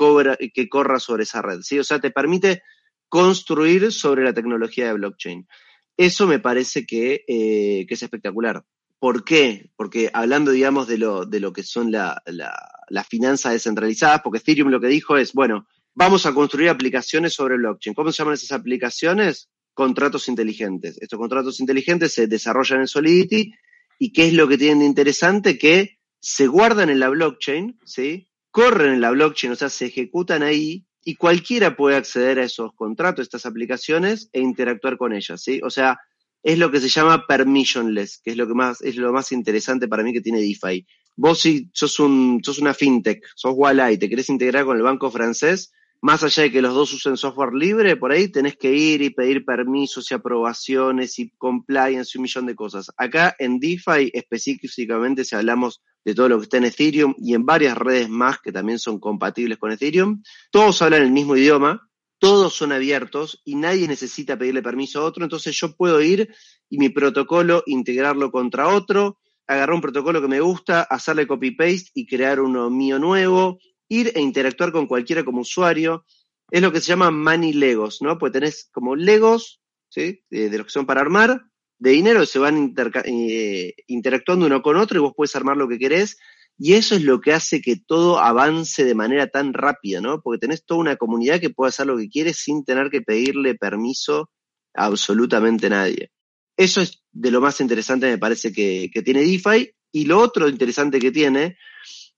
[0.54, 1.60] que corra sobre esa red.
[1.60, 1.78] ¿sí?
[1.78, 2.62] O sea, te permite
[3.08, 5.46] construir sobre la tecnología de blockchain.
[5.96, 8.64] Eso me parece que, eh, que es espectacular.
[9.00, 9.70] ¿Por qué?
[9.76, 14.68] Porque hablando, digamos, de lo, de lo que son las la, finanzas descentralizadas, porque Ethereum
[14.68, 17.94] lo que dijo es, bueno, vamos a construir aplicaciones sobre blockchain.
[17.94, 19.48] ¿Cómo se llaman esas aplicaciones?
[19.72, 20.98] Contratos inteligentes.
[21.00, 23.54] Estos contratos inteligentes se desarrollan en Solidity
[23.98, 25.56] y ¿qué es lo que tienen de interesante?
[25.56, 28.28] Que se guardan en la blockchain, ¿sí?
[28.50, 32.74] Corren en la blockchain, o sea, se ejecutan ahí y cualquiera puede acceder a esos
[32.74, 35.58] contratos, estas aplicaciones e interactuar con ellas, ¿sí?
[35.64, 35.98] O sea,
[36.42, 39.88] es lo que se llama permissionless, que es lo que más, es lo más interesante
[39.88, 40.86] para mí que tiene DeFi.
[41.16, 44.82] Vos si sos un, sos una fintech, sos Walla y te querés integrar con el
[44.82, 45.72] banco francés,
[46.02, 49.10] más allá de que los dos usen software libre, por ahí tenés que ir y
[49.10, 52.90] pedir permisos y aprobaciones y compliance y un millón de cosas.
[52.96, 57.44] Acá en DeFi específicamente, si hablamos de todo lo que está en Ethereum y en
[57.44, 61.89] varias redes más que también son compatibles con Ethereum, todos hablan el mismo idioma,
[62.20, 66.32] todos son abiertos y nadie necesita pedirle permiso a otro, entonces yo puedo ir
[66.68, 72.06] y mi protocolo integrarlo contra otro, agarrar un protocolo que me gusta, hacerle copy-paste y
[72.06, 76.04] crear uno mío nuevo, ir e interactuar con cualquiera como usuario.
[76.50, 78.18] Es lo que se llama money legos, ¿no?
[78.18, 80.22] Pues tenés como legos, ¿sí?
[80.30, 81.42] De, los que son para armar,
[81.78, 85.78] de dinero, se van eh, interactuando uno con otro y vos puedes armar lo que
[85.78, 86.18] querés
[86.62, 90.20] y eso es lo que hace que todo avance de manera tan rápida, ¿no?
[90.20, 93.54] Porque tenés toda una comunidad que puede hacer lo que quiere sin tener que pedirle
[93.54, 94.30] permiso
[94.74, 96.10] a absolutamente nadie.
[96.58, 99.70] Eso es de lo más interesante, me parece, que, que tiene DeFi.
[99.90, 101.56] Y lo otro interesante que tiene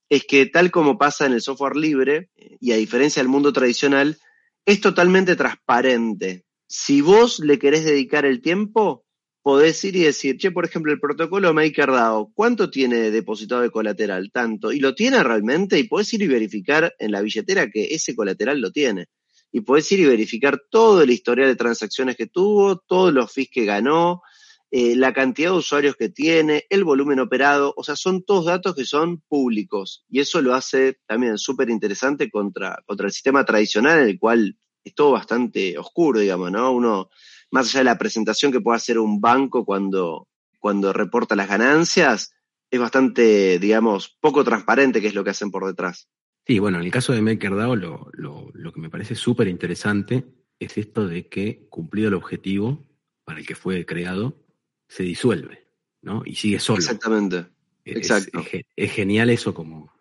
[0.09, 2.28] es que tal como pasa en el software libre,
[2.59, 4.18] y a diferencia del mundo tradicional,
[4.66, 6.46] es totalmente transparente.
[6.66, 9.01] Si vos le querés dedicar el tiempo,
[9.42, 14.31] podés ir y decir, che, por ejemplo, el protocolo MakerDAO, ¿cuánto tiene depositado de colateral?
[14.33, 14.72] Tanto.
[14.72, 15.78] ¿Y lo tiene realmente?
[15.78, 19.07] Y podés ir y verificar en la billetera que ese colateral lo tiene.
[19.50, 23.48] Y podés ir y verificar todo el historial de transacciones que tuvo, todos los fees
[23.52, 24.22] que ganó,
[24.70, 27.74] eh, la cantidad de usuarios que tiene, el volumen operado.
[27.76, 30.05] O sea, son todos datos que son públicos.
[30.09, 34.57] Y eso lo hace también súper interesante contra, contra el sistema tradicional en el cual
[34.85, 36.72] es todo bastante oscuro, digamos, ¿no?
[36.72, 37.11] Uno
[37.52, 40.26] más allá de la presentación que puede hacer un banco cuando,
[40.58, 42.32] cuando reporta las ganancias,
[42.70, 46.08] es bastante, digamos, poco transparente qué es lo que hacen por detrás.
[46.46, 50.24] Sí, bueno, en el caso de MakerDAO lo, lo, lo que me parece súper interesante
[50.58, 52.84] es esto de que, cumplido el objetivo
[53.24, 54.42] para el que fue creado,
[54.88, 55.66] se disuelve,
[56.00, 56.22] ¿no?
[56.24, 56.78] Y sigue solo.
[56.78, 57.46] Exactamente.
[57.84, 58.44] Exacto.
[58.76, 59.92] Es, genial eso como,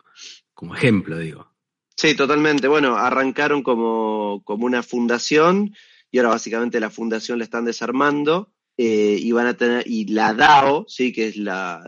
[0.53, 1.51] como ejemplo, digo.
[1.95, 2.67] Sí, totalmente.
[2.67, 5.75] Bueno, arrancaron como, como una fundación
[6.11, 10.33] y ahora básicamente la fundación la están desarmando eh, y van a tener, y la
[10.33, 11.85] DAO, sí, que es la,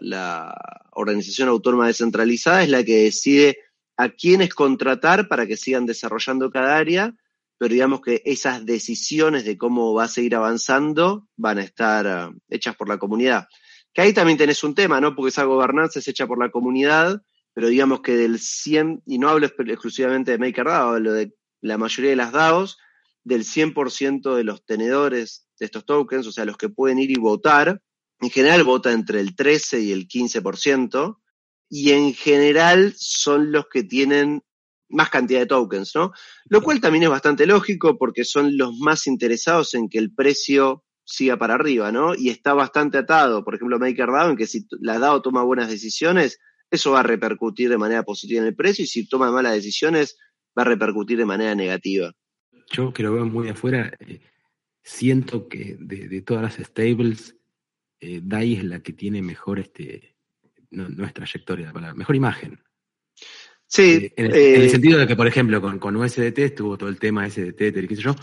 [0.96, 3.58] organización autónoma descentralizada, es la que decide
[3.98, 7.16] a quiénes contratar para que sigan desarrollando cada área,
[7.58, 12.40] pero digamos que esas decisiones de cómo va a seguir avanzando van a estar eh,
[12.50, 13.48] hechas por la comunidad.
[13.92, 15.16] Que ahí también tenés un tema, ¿no?
[15.16, 19.30] Porque esa gobernanza es hecha por la comunidad, pero digamos que del 100, y no
[19.30, 22.78] hablo exclusivamente de MakerDAO, hablo de la mayoría de las DAOs,
[23.24, 27.20] del 100% de los tenedores de estos tokens, o sea, los que pueden ir y
[27.20, 27.82] votar,
[28.20, 31.18] en general vota entre el 13 y el 15%,
[31.70, 34.44] y en general son los que tienen
[34.90, 36.12] más cantidad de tokens, ¿no?
[36.46, 40.84] Lo cual también es bastante lógico porque son los más interesados en que el precio
[41.04, 42.14] siga para arriba, ¿no?
[42.16, 46.40] Y está bastante atado, por ejemplo, MakerDAO, en que si la DAO toma buenas decisiones,
[46.70, 50.18] eso va a repercutir de manera positiva en el precio y si toma malas decisiones,
[50.58, 52.14] va a repercutir de manera negativa
[52.74, 54.20] yo que lo veo muy afuera, eh,
[54.82, 57.38] siento que de, todas las stables,
[58.00, 60.16] eh, DAI es la que tiene mejor, este,
[60.72, 62.60] no, es trayectoria, la mejor imagen.
[63.68, 64.12] Sí.
[64.12, 67.30] Eh, en, el, sentido de que, por ejemplo, con, con USDT estuvo todo el tema
[67.30, 67.58] SDT,
[67.88, 68.16] qué sé yo,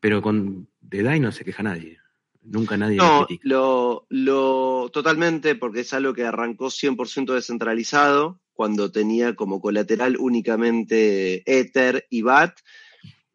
[0.00, 1.98] pero con de DAI no se queja nadie.
[2.42, 9.34] Nunca nadie no, lo, lo totalmente, porque es algo que arrancó 100% descentralizado, cuando tenía
[9.34, 12.58] como colateral únicamente Ether y BAT,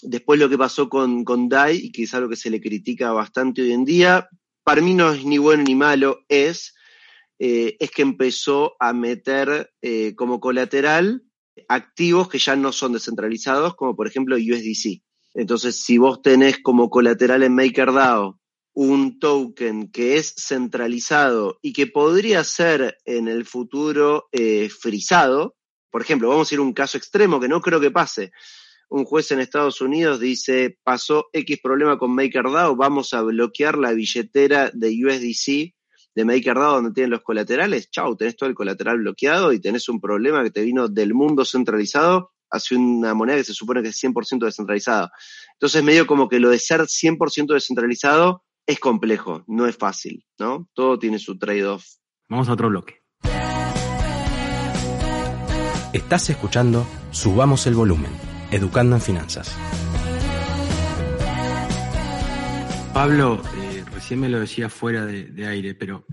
[0.02, 3.12] Después lo que pasó con, con DAI, y que es algo que se le critica
[3.12, 4.30] bastante hoy en día,
[4.64, 6.76] para mí no es ni bueno ni malo, es,
[7.40, 11.24] eh, es que empezó a meter eh, como colateral
[11.68, 15.02] activos que ya no son descentralizados, como por ejemplo USDC.
[15.34, 18.40] Entonces, si vos tenés como colateral en MakerDAO
[18.74, 25.56] un token que es centralizado y que podría ser en el futuro eh, frisado,
[25.90, 28.32] por ejemplo, vamos a ir a un caso extremo que no creo que pase,
[28.91, 33.93] un juez en Estados Unidos dice, pasó X problema con MakerDAO, vamos a bloquear la
[33.93, 35.73] billetera de USDC
[36.13, 40.01] de MakerDAO donde tienen los colaterales, chau, tenés todo el colateral bloqueado y tenés un
[40.01, 44.04] problema que te vino del mundo centralizado hacia una moneda que se supone que es
[44.04, 45.10] 100% descentralizada.
[45.54, 50.69] Entonces, medio como que lo de ser 100% descentralizado es complejo, no es fácil, ¿no?
[50.73, 51.86] Todo tiene su trade-off.
[52.27, 53.01] Vamos a otro bloque.
[55.93, 58.12] Estás escuchando Subamos el Volumen,
[58.52, 59.58] Educando en Finanzas.
[62.94, 66.06] Pablo, eh, recién me lo decía fuera de, aire, pero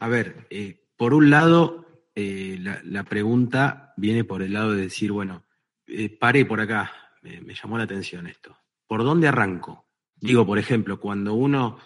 [0.00, 5.12] a ver, eh, por un lado, eh, la, pregunta viene por el lado de decir,
[5.12, 5.44] bueno,
[6.18, 8.56] paré por acá, me llamó la atención esto.
[8.88, 9.86] ¿Por dónde arranco?
[10.16, 11.78] Digo, por ejemplo, cuando uno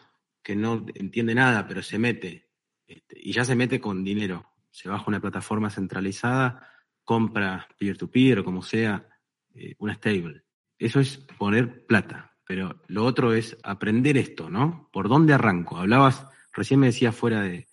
[0.43, 2.49] que no entiende nada, pero se mete,
[2.87, 6.71] este, y ya se mete con dinero, se baja una plataforma centralizada,
[7.05, 9.07] compra peer-to-peer o como sea,
[9.55, 10.43] eh, una stable.
[10.79, 12.33] Eso es poner plata.
[12.47, 14.91] Pero lo otro es aprender esto, ¿no?
[14.93, 15.79] ¿Por dónde arranco?
[15.79, 17.67] Hablabas, recién me decías fuera de,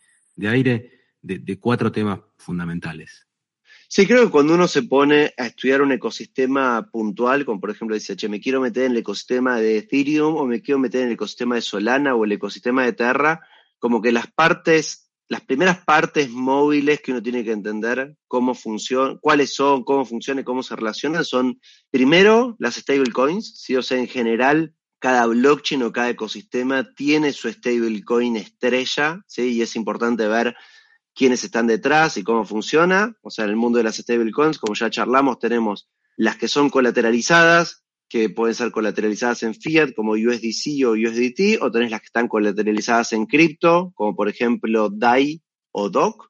[0.47, 3.27] aire, de cuatro temas fundamentales.
[3.93, 7.93] Sí, creo que cuando uno se pone a estudiar un ecosistema puntual, como por ejemplo
[7.93, 11.07] dice, che, me quiero meter en el ecosistema de Ethereum o me quiero meter en
[11.07, 13.41] el ecosistema de Solana o el ecosistema de Terra,
[13.79, 15.00] como que las partes,
[15.31, 20.41] las primeras partes móviles que uno tiene que entender cómo funcionan, cuáles son, cómo funcionan
[20.41, 23.77] y cómo se relacionan, son primero las stablecoins, ¿sí?
[23.77, 29.53] o sea, en general cada blockchain o cada ecosistema tiene su stablecoin estrella, ¿sí?
[29.53, 30.53] y es importante ver
[31.15, 33.15] quiénes están detrás y cómo funciona.
[33.21, 36.69] O sea, en el mundo de las stablecoins, como ya charlamos, tenemos las que son
[36.69, 37.80] colateralizadas,
[38.11, 42.27] que pueden ser colateralizadas en fiat, como USDC o USDT, o tenés las que están
[42.27, 46.29] colateralizadas en cripto, como por ejemplo DAI o DOC.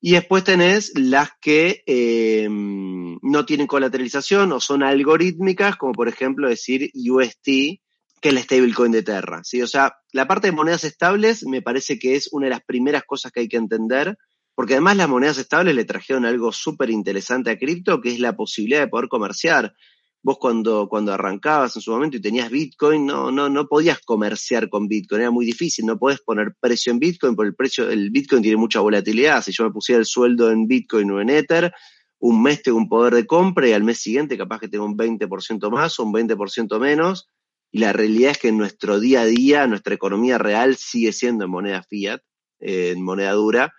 [0.00, 6.48] Y después tenés las que em, no tienen colateralización o son algorítmicas, como por ejemplo
[6.48, 9.42] decir UST, que es la stablecoin de Terra.
[9.44, 9.60] ¿sí?
[9.60, 13.02] O sea, la parte de monedas estables me parece que es una de las primeras
[13.04, 14.16] cosas que hay que entender,
[14.54, 18.34] porque además las monedas estables le trajeron algo súper interesante a cripto, que es la
[18.34, 19.74] posibilidad de poder comerciar.
[20.22, 24.68] Vos cuando, cuando arrancabas en su momento y tenías Bitcoin, no, no, no podías comerciar
[24.68, 28.10] con Bitcoin, era muy difícil, no podés poner precio en Bitcoin, porque el precio, el
[28.10, 29.42] Bitcoin tiene mucha volatilidad.
[29.42, 31.72] Si yo me pusiera el sueldo en Bitcoin o en Ether,
[32.18, 34.96] un mes tengo un poder de compra y al mes siguiente capaz que tengo un
[34.96, 37.28] 20% más o un 20% menos
[37.72, 41.44] y la realidad es que en nuestro día a día, nuestra economía real sigue siendo
[41.44, 42.20] en moneda fiat,
[42.58, 43.72] eh, en moneda dura.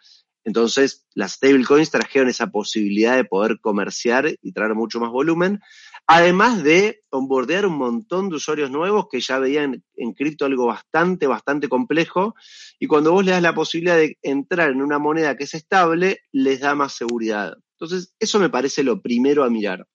[0.43, 5.59] Entonces, las stablecoins trajeron esa posibilidad de poder comerciar y traer mucho más volumen,
[6.07, 11.27] además de onboardear un montón de usuarios nuevos que ya veían en cripto algo bastante,
[11.27, 12.35] bastante complejo.
[12.79, 16.19] Y cuando vos le das la posibilidad de entrar en una moneda que es estable,
[16.31, 17.53] les da más seguridad.
[17.79, 19.87] Entonces, eso me parece lo primero a mirar.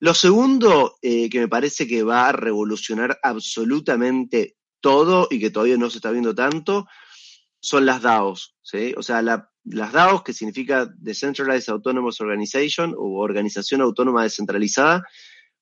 [0.00, 5.78] Lo segundo eh, que me parece que va a revolucionar absolutamente todo y que todavía
[5.78, 6.86] no se está viendo tanto
[7.64, 8.54] son las DAOs.
[8.60, 8.92] ¿sí?
[8.98, 15.02] O sea, las DAOs, que significa Decentralized Autonomous Organization o Organización Autónoma Descentralizada,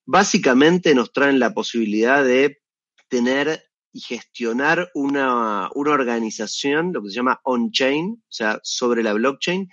[0.05, 2.61] básicamente nos traen la posibilidad de
[3.09, 9.13] tener y gestionar una, una organización, lo que se llama on-chain, o sea, sobre la
[9.13, 9.69] blockchain,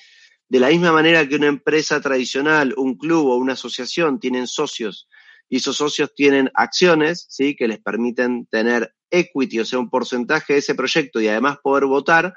[0.49, 5.07] de la misma manera que una empresa tradicional, un club o una asociación tienen socios
[5.47, 7.55] y esos socios tienen acciones, ¿sí?
[7.55, 11.85] Que les permiten tener equity, o sea, un porcentaje de ese proyecto y además poder
[11.85, 12.33] votar,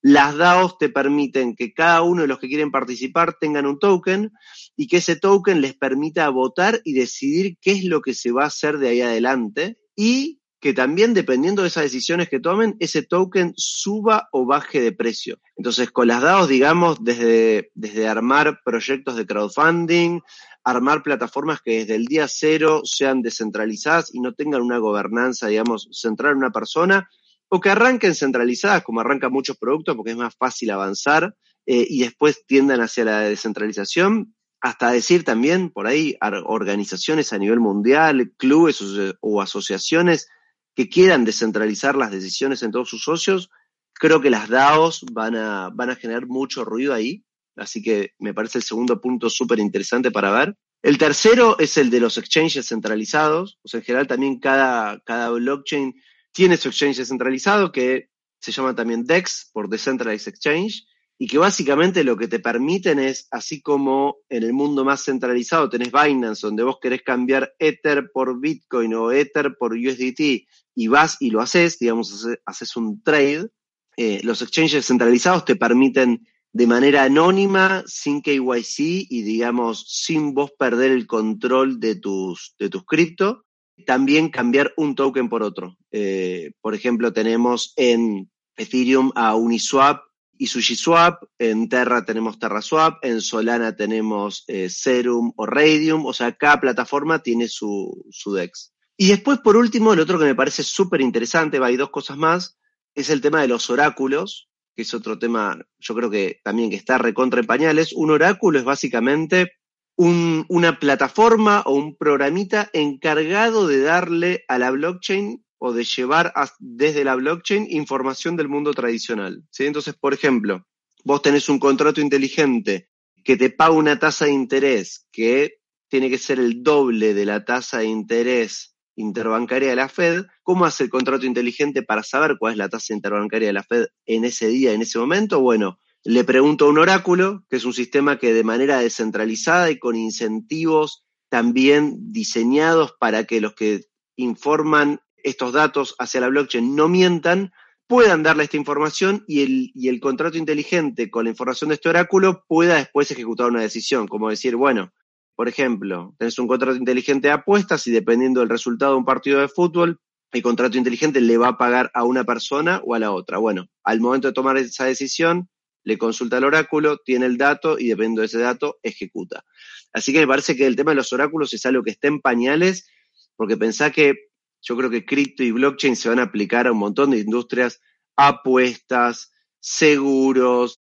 [0.00, 4.32] las DAOs te permiten que cada uno de los que quieren participar tengan un token
[4.76, 8.44] y que ese token les permita votar y decidir qué es lo que se va
[8.44, 13.02] a hacer de ahí adelante y que también dependiendo de esas decisiones que tomen, ese
[13.02, 15.38] token suba o baje de precio.
[15.56, 20.20] Entonces, con las DAOs, digamos, desde, desde armar proyectos de crowdfunding,
[20.64, 25.88] armar plataformas que desde el día cero sean descentralizadas y no tengan una gobernanza, digamos,
[25.92, 27.08] central en una persona,
[27.48, 31.34] o que arranquen centralizadas, como arrancan muchos productos, porque es más fácil avanzar,
[31.66, 37.60] eh, y después tiendan hacia la descentralización, hasta decir también por ahí organizaciones a nivel
[37.60, 38.82] mundial, clubes
[39.20, 40.28] o asociaciones
[40.74, 43.50] que quieran descentralizar las decisiones en todos sus socios,
[43.94, 47.24] creo que las DAOs van a, van a generar mucho ruido ahí.
[47.56, 50.54] Así que me parece el segundo punto súper interesante para ver.
[50.82, 53.58] El tercero es el de los exchanges centralizados.
[53.62, 55.94] O sea, en general también cada, cada blockchain
[56.32, 58.10] tiene su exchange centralizado que
[58.40, 60.86] se llama también DEX por Decentralized Exchange
[61.18, 65.68] y que básicamente lo que te permiten es, así como en el mundo más centralizado
[65.68, 71.16] tenés Binance, donde vos querés cambiar Ether por Bitcoin o Ether por USDT y vas
[71.18, 73.48] y lo haces, digamos, haces un trade,
[73.96, 78.78] eh, los exchanges centralizados te permiten de manera anónima, sin KYC
[79.10, 83.44] y digamos, sin vos perder el control de tus, de tus cripto,
[83.86, 85.76] también cambiar un token por otro.
[85.90, 90.02] Eh, por ejemplo, tenemos en Ethereum a Uniswap
[90.36, 96.32] y SushiSwap, en Terra tenemos TerraSwap, en Solana tenemos eh, Serum o Radium, o sea,
[96.36, 98.72] cada plataforma tiene su, su DEX.
[98.96, 102.58] Y después, por último, el otro que me parece súper interesante, hay dos cosas más,
[102.94, 106.76] es el tema de los oráculos, que es otro tema, yo creo que también que
[106.76, 107.92] está recontra en pañales.
[107.92, 109.52] Un oráculo es básicamente
[109.98, 116.32] un, una plataforma o un programita encargado de darle a la blockchain o de llevar
[116.60, 119.42] desde la blockchain información del mundo tradicional.
[119.50, 119.66] ¿sí?
[119.66, 120.64] Entonces, por ejemplo,
[121.04, 122.88] vos tenés un contrato inteligente
[123.24, 127.44] que te paga una tasa de interés que tiene que ser el doble de la
[127.44, 132.52] tasa de interés interbancaria de la Fed, ¿cómo hace el contrato inteligente para saber cuál
[132.52, 135.40] es la tasa interbancaria de la Fed en ese día, en ese momento?
[135.40, 139.78] Bueno, le pregunto a un oráculo, que es un sistema que de manera descentralizada y
[139.78, 143.82] con incentivos también diseñados para que los que
[144.16, 147.52] informan estos datos hacia la blockchain no mientan,
[147.86, 151.90] puedan darle esta información y el, y el contrato inteligente con la información de este
[151.90, 154.94] oráculo pueda después ejecutar una decisión, como decir, bueno,
[155.36, 159.40] por ejemplo, tenés un contrato inteligente de apuestas y dependiendo del resultado de un partido
[159.40, 160.00] de fútbol,
[160.32, 163.36] el contrato inteligente le va a pagar a una persona o a la otra.
[163.36, 165.50] Bueno, al momento de tomar esa decisión,
[165.84, 169.44] le consulta al oráculo, tiene el dato y dependiendo de ese dato, ejecuta.
[169.92, 172.20] Así que me parece que el tema de los oráculos es algo que está en
[172.20, 172.88] pañales,
[173.36, 174.14] porque pensá que
[174.60, 177.80] yo creo que cripto y blockchain se van a aplicar a un montón de industrias,
[178.16, 180.80] apuestas, seguros,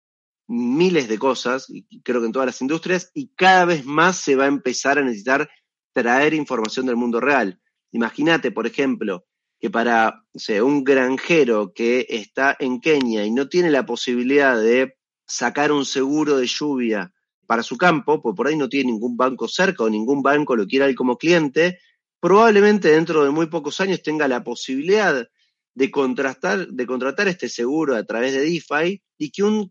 [0.48, 1.68] miles de cosas,
[2.04, 5.04] creo que en todas las industrias, y cada vez más se va a empezar a
[5.04, 5.50] necesitar
[5.94, 7.62] traer información del mundo real.
[7.92, 9.26] Imagínate, por ejemplo,
[9.60, 10.24] que para
[10.64, 14.97] un granjero que está en Kenia y no tiene la posibilidad de
[15.28, 17.14] sacar un seguro de lluvia
[17.45, 20.66] para su campo, pues por ahí no tiene ningún banco cerca o ningún banco lo
[20.66, 21.80] quiera él como cliente,
[22.20, 25.28] probablemente dentro de muy pocos años tenga la posibilidad
[25.74, 29.70] de contratar, de contratar este seguro a través de DeFi y que un,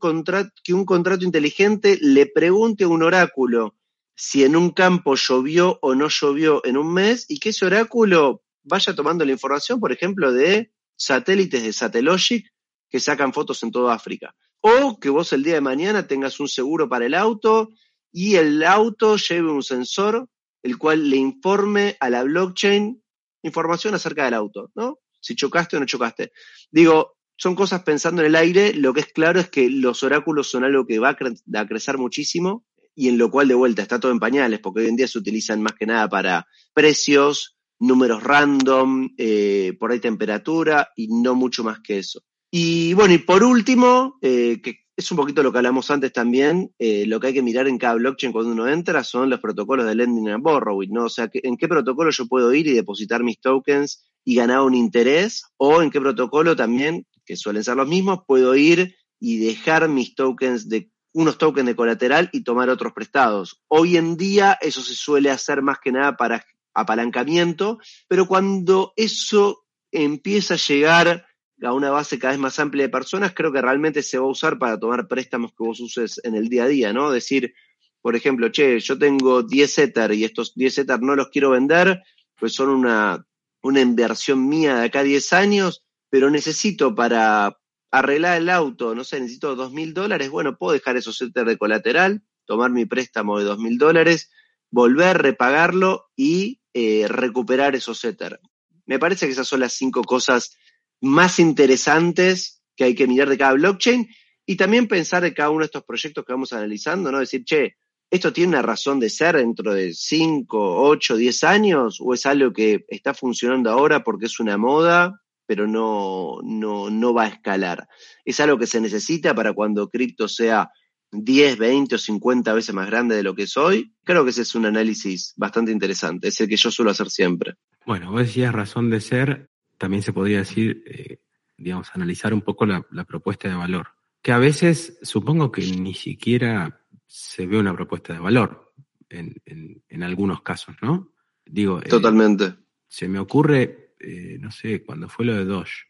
[0.65, 3.75] que un contrato inteligente le pregunte a un oráculo
[4.15, 8.43] si en un campo llovió o no llovió en un mes y que ese oráculo
[8.69, 12.47] vaya tomando la información, por ejemplo, de satélites de Satellogic
[12.91, 14.35] que sacan fotos en toda África.
[14.61, 17.71] O que vos el día de mañana tengas un seguro para el auto
[18.13, 20.29] y el auto lleve un sensor
[20.63, 23.03] el cual le informe a la blockchain
[23.43, 24.99] información acerca del auto, ¿no?
[25.21, 26.33] Si chocaste o no chocaste.
[26.71, 30.51] Digo, son cosas pensando en el aire, lo que es claro es que los oráculos
[30.51, 34.11] son algo que va a, crecer muchísimo y en lo cual de vuelta está todo
[34.11, 39.11] en pañales, porque hoy en día se utilizan más que nada para precios, números random,
[39.17, 42.23] eh, por ahí temperatura y no mucho más que eso.
[42.51, 46.73] Y bueno, y por último, eh, que es un poquito lo que hablamos antes también,
[46.79, 49.87] eh, lo que hay que mirar en cada blockchain cuando uno entra son los protocolos
[49.87, 51.05] de lending and borrowing, ¿no?
[51.05, 54.75] O sea, en qué protocolo yo puedo ir y depositar mis tokens y ganar un
[54.75, 59.89] interés, o en qué protocolo también, que suelen ser los mismos, puedo ir y dejar
[59.89, 63.63] mis tokens de unos tokens de colateral y tomar otros prestados.
[63.69, 66.45] Hoy en día eso se suele hacer más que nada para
[66.81, 71.27] apalancamiento, pero cuando eso empieza a llegar
[71.63, 74.31] a una base cada vez más amplia de personas, creo que realmente se va a
[74.31, 77.11] usar para tomar préstamos que vos uses en el día a día, ¿no?
[77.11, 77.55] Decir,
[78.01, 82.03] por ejemplo, che, yo tengo 10 Ether y estos 10 Ether no los quiero vender,
[82.37, 83.27] pues son una,
[83.63, 87.59] una inversión mía de acá a 10 años, pero necesito para
[87.91, 91.59] arreglar el auto, no sé, necesito dos mil dólares, bueno, puedo dejar esos Ether de
[91.59, 94.31] colateral, tomar mi préstamo de dos mil dólares,
[94.71, 98.41] volver, repagarlo y eh, recuperar esos Ether.
[98.87, 100.57] Me parece que esas son las cinco cosas
[101.01, 104.09] más interesantes que hay que mirar de cada blockchain
[104.47, 107.19] y también pensar de cada uno de estos proyectos que vamos analizando, ¿no?
[107.19, 107.77] Decir, che,
[108.11, 111.99] ¿esto tiene una razón de ser dentro de 5, 8, 10 años?
[112.01, 117.13] ¿O es algo que está funcionando ahora porque es una moda, pero no, no, no
[117.13, 117.89] va a escalar?
[118.25, 120.71] ¿Es algo que se necesita para cuando cripto sea
[121.11, 123.93] 10, 20 o 50 veces más grande de lo que es hoy?
[124.05, 127.55] Creo que ese es un análisis bastante interesante, es el que yo suelo hacer siempre.
[127.87, 131.21] Bueno, vos decías razón de ser, también se podría decir, eh,
[131.57, 133.89] digamos, analizar un poco la, propuesta de valor.
[134.23, 138.75] Que a veces supongo que ni siquiera se ve una propuesta de valor
[139.09, 141.13] en, en, algunos casos, ¿no?
[141.47, 142.55] Digo, eh, totalmente.
[142.87, 145.87] se me ocurre, eh, no sé, cuando fue lo de Doge,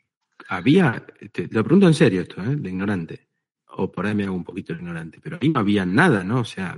[0.49, 2.57] había, te, lo pregunto en serio esto, ¿eh?
[2.57, 3.28] de ignorante,
[3.79, 6.41] o por ahí me hago un poquito ignorante, pero ahí no había nada, ¿no?
[6.41, 6.77] O sea,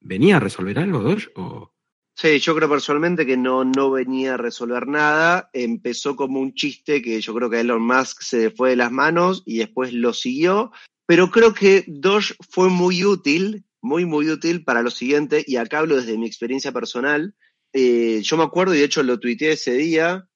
[0.00, 1.72] ¿venía a resolver algo Doge o,
[2.20, 5.48] Sí, yo creo personalmente que no, no venía a resolver nada.
[5.54, 9.42] Empezó como un chiste que yo creo que Elon Musk se fue de las manos
[9.46, 10.70] y después lo siguió.
[11.06, 15.78] Pero creo que Doge fue muy útil, muy, muy útil para lo siguiente, y acá
[15.78, 17.34] hablo desde mi experiencia personal.
[17.72, 20.28] Eh, yo me acuerdo, y de hecho lo tuiteé ese día,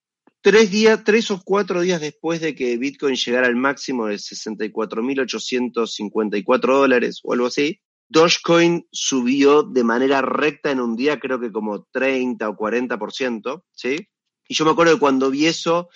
[0.45, 6.61] tres días, tres o cuatro días después de que Bitcoin llegara al máximo de 64.854
[6.61, 7.80] dólares o algo así,
[8.11, 14.07] Dogecoin subió de manera recta en un día, creo que como 30 o 40%, ¿sí?
[14.47, 15.88] Y yo me acuerdo que cuando vi eso,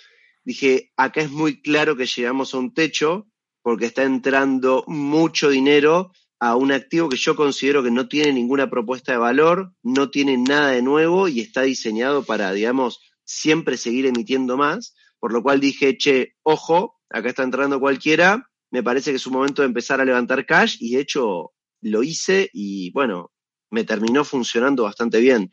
[0.43, 3.27] dije, acá es muy claro que llegamos a un techo
[3.61, 8.67] porque está entrando mucho dinero a un activo que yo considero que no tiene ninguna
[8.67, 12.99] propuesta de valor, no tiene nada de nuevo y está diseñado para, digamos,
[13.29, 18.81] siempre seguir emitiendo más, por lo cual dije, che, ojo, acá está entrando cualquiera, me
[18.81, 21.51] parece que es un momento de empezar a levantar cash y de hecho
[21.81, 23.31] lo hice y bueno,
[23.69, 25.51] me terminó funcionando bastante bien.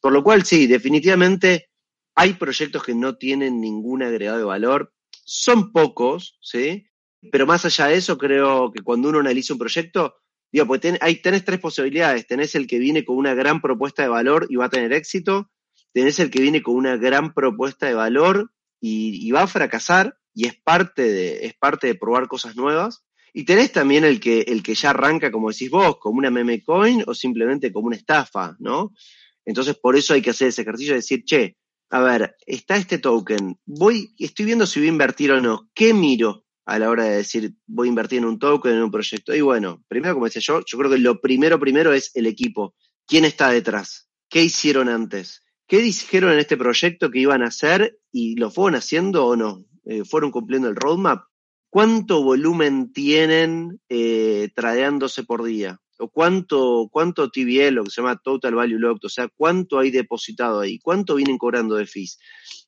[0.00, 1.70] Por lo cual sí, definitivamente
[2.14, 4.92] hay proyectos que no tienen ningún agregado de valor,
[5.24, 6.86] son pocos, ¿sí?
[7.32, 10.16] Pero más allá de eso, creo que cuando uno analiza un proyecto,
[10.52, 12.26] digo, pues hay, tenés tres posibilidades.
[12.26, 15.50] Tenés el que viene con una gran propuesta de valor y va a tener éxito.
[15.94, 20.46] Tenés el que viene con una gran propuesta de valor y, va a fracasar y
[20.46, 23.04] es parte, de, es parte de probar cosas nuevas.
[23.32, 26.62] Y tenés también el que, el que ya arranca, como decís vos, como una meme
[26.62, 28.92] coin o simplemente como una estafa, ¿no?
[29.44, 31.56] Entonces, por eso hay que hacer ese ejercicio de decir, che,
[31.90, 35.70] a ver, está este token, voy, estoy viendo si voy a invertir o no.
[35.74, 36.44] ¿Qué miro?
[36.66, 39.34] a la hora de decir voy a invertir en un token, en un proyecto.
[39.34, 42.74] Y bueno, primero, como decía yo, yo creo que lo primero, primero es el equipo.
[43.06, 44.08] ¿Quién está detrás?
[44.28, 45.43] ¿Qué hicieron antes?
[45.66, 49.64] ¿Qué dijeron en este proyecto que iban a hacer y lo fueron haciendo o no?
[49.86, 51.24] Eh, ¿Fueron cumpliendo el roadmap?
[51.70, 55.80] ¿Cuánto volumen tienen eh, tradeándose por día?
[55.98, 59.06] ¿O cuánto, cuánto TBL, lo que se llama Total Value Locked?
[59.06, 60.78] O sea, ¿cuánto hay depositado ahí?
[60.78, 62.18] ¿Cuánto vienen cobrando de fees?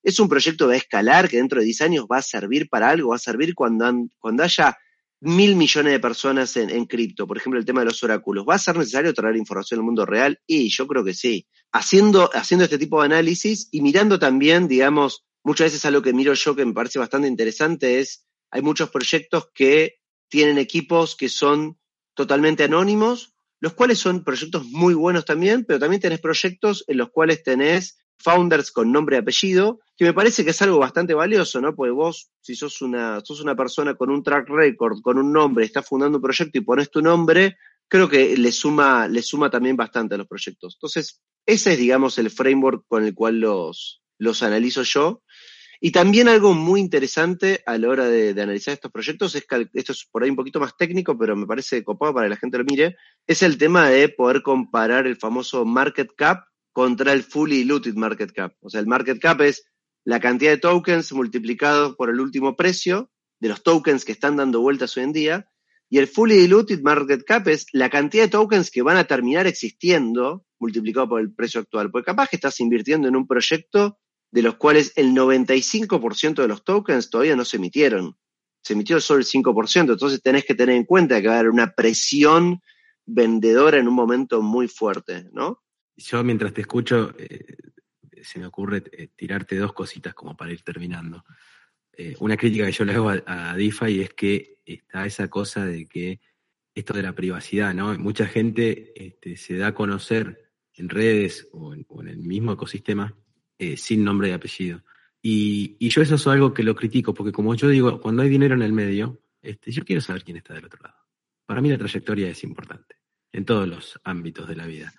[0.03, 3.11] Es un proyecto de escalar que dentro de 10 años va a servir para algo,
[3.11, 4.76] va a servir cuando, cuando haya
[5.20, 8.44] mil millones de personas en, cripto, por ejemplo, el tema de los oráculos.
[8.48, 10.40] ¿Va a ser necesario traer información al mundo real?
[10.46, 11.46] Y yo creo que sí.
[11.72, 16.34] Haciendo, haciendo este tipo de análisis y mirando también, digamos, muchas veces algo que miro
[16.34, 19.96] yo que me parece bastante interesante es, hay muchos proyectos que
[20.28, 21.78] tienen equipos que son
[22.14, 27.10] totalmente anónimos, los cuales son proyectos muy buenos también, pero también tenés proyectos en los
[27.10, 31.60] cuales tenés founders con nombre y apellido, que me parece que es algo bastante valioso,
[31.60, 31.74] ¿no?
[31.74, 35.64] Porque vos, si sos una, sos una persona con un track record, con un nombre,
[35.64, 37.56] estás fundando un proyecto y pones tu nombre,
[37.88, 40.76] creo que le suma, le suma también bastante a los proyectos.
[40.76, 45.22] Entonces, ese es, digamos, el framework con el cual los, los analizo yo.
[45.80, 49.92] Y también algo muy interesante a la hora de, analizar estos proyectos, es que esto
[49.92, 52.58] es por ahí un poquito más técnico, pero me parece copado para que la gente
[52.58, 52.96] lo mire,
[53.26, 56.44] es el tema de poder comparar el famoso market cap
[56.76, 58.52] contra el fully diluted market cap.
[58.60, 59.64] O sea, el market cap es
[60.04, 63.10] la cantidad de tokens multiplicado por el último precio
[63.40, 65.50] de los tokens que están dando vueltas hoy en día,
[65.88, 69.46] y el fully diluted market cap es la cantidad de tokens que van a terminar
[69.46, 71.90] existiendo multiplicado por el precio actual.
[71.90, 73.98] Porque capaz que estás invirtiendo en un proyecto
[74.30, 78.18] de los cuales el 95% de los tokens todavía no se emitieron.
[78.60, 81.50] Se emitió solo el 5%, entonces tenés que tener en cuenta que va a haber
[81.50, 82.60] una presión
[83.06, 85.62] vendedora en un momento muy fuerte, ¿no?
[85.97, 87.57] Yo mientras te escucho, eh,
[88.22, 91.24] se me ocurre eh, tirarte dos cositas como para ir terminando.
[91.92, 95.64] Eh, una crítica que yo le hago a, a DeFi es que está esa cosa
[95.64, 96.20] de que
[96.74, 97.99] esto de la privacidad, ¿no?
[97.99, 103.16] Mucha gente este, se da a conocer en redes o en el mismo ecosistema
[103.76, 104.82] sin nombre y apellido.
[105.28, 108.55] Y, yo eso es algo que lo critico, porque como yo digo, cuando hay dinero
[108.55, 110.97] en el medio, este, yo quiero saber quién está del otro lado.
[111.44, 112.94] Para mí la trayectoria es importante,
[113.32, 114.92] en todos los ámbitos de la vida.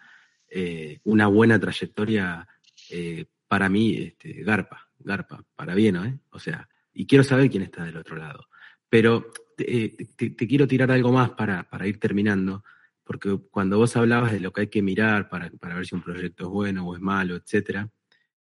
[0.50, 2.48] Eh, una buena trayectoria,
[2.90, 6.20] eh, para mí, este, garpa, garpa, para bien, ¿no?
[6.32, 8.48] O sea, y quiero saber quién está del otro lado.
[8.90, 9.96] Pero te,
[10.36, 12.64] quiero tirar algo más para, para, ir terminando,
[13.04, 16.02] porque cuando vos hablabas de lo que hay que mirar para, para ver si un
[16.02, 17.90] proyecto es bueno o es malo, etcétera,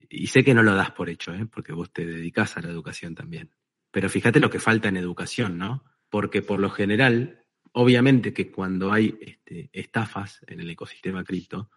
[0.09, 1.47] y sé que no lo das por hecho, ¿eh?
[1.47, 3.51] porque vos te dedicas a la educación también.
[3.91, 5.85] Pero fíjate lo que falta en educación, ¿no?
[6.11, 11.71] Porque por lo general, obviamente que cuando hay este, estafas en el ecosistema cripto,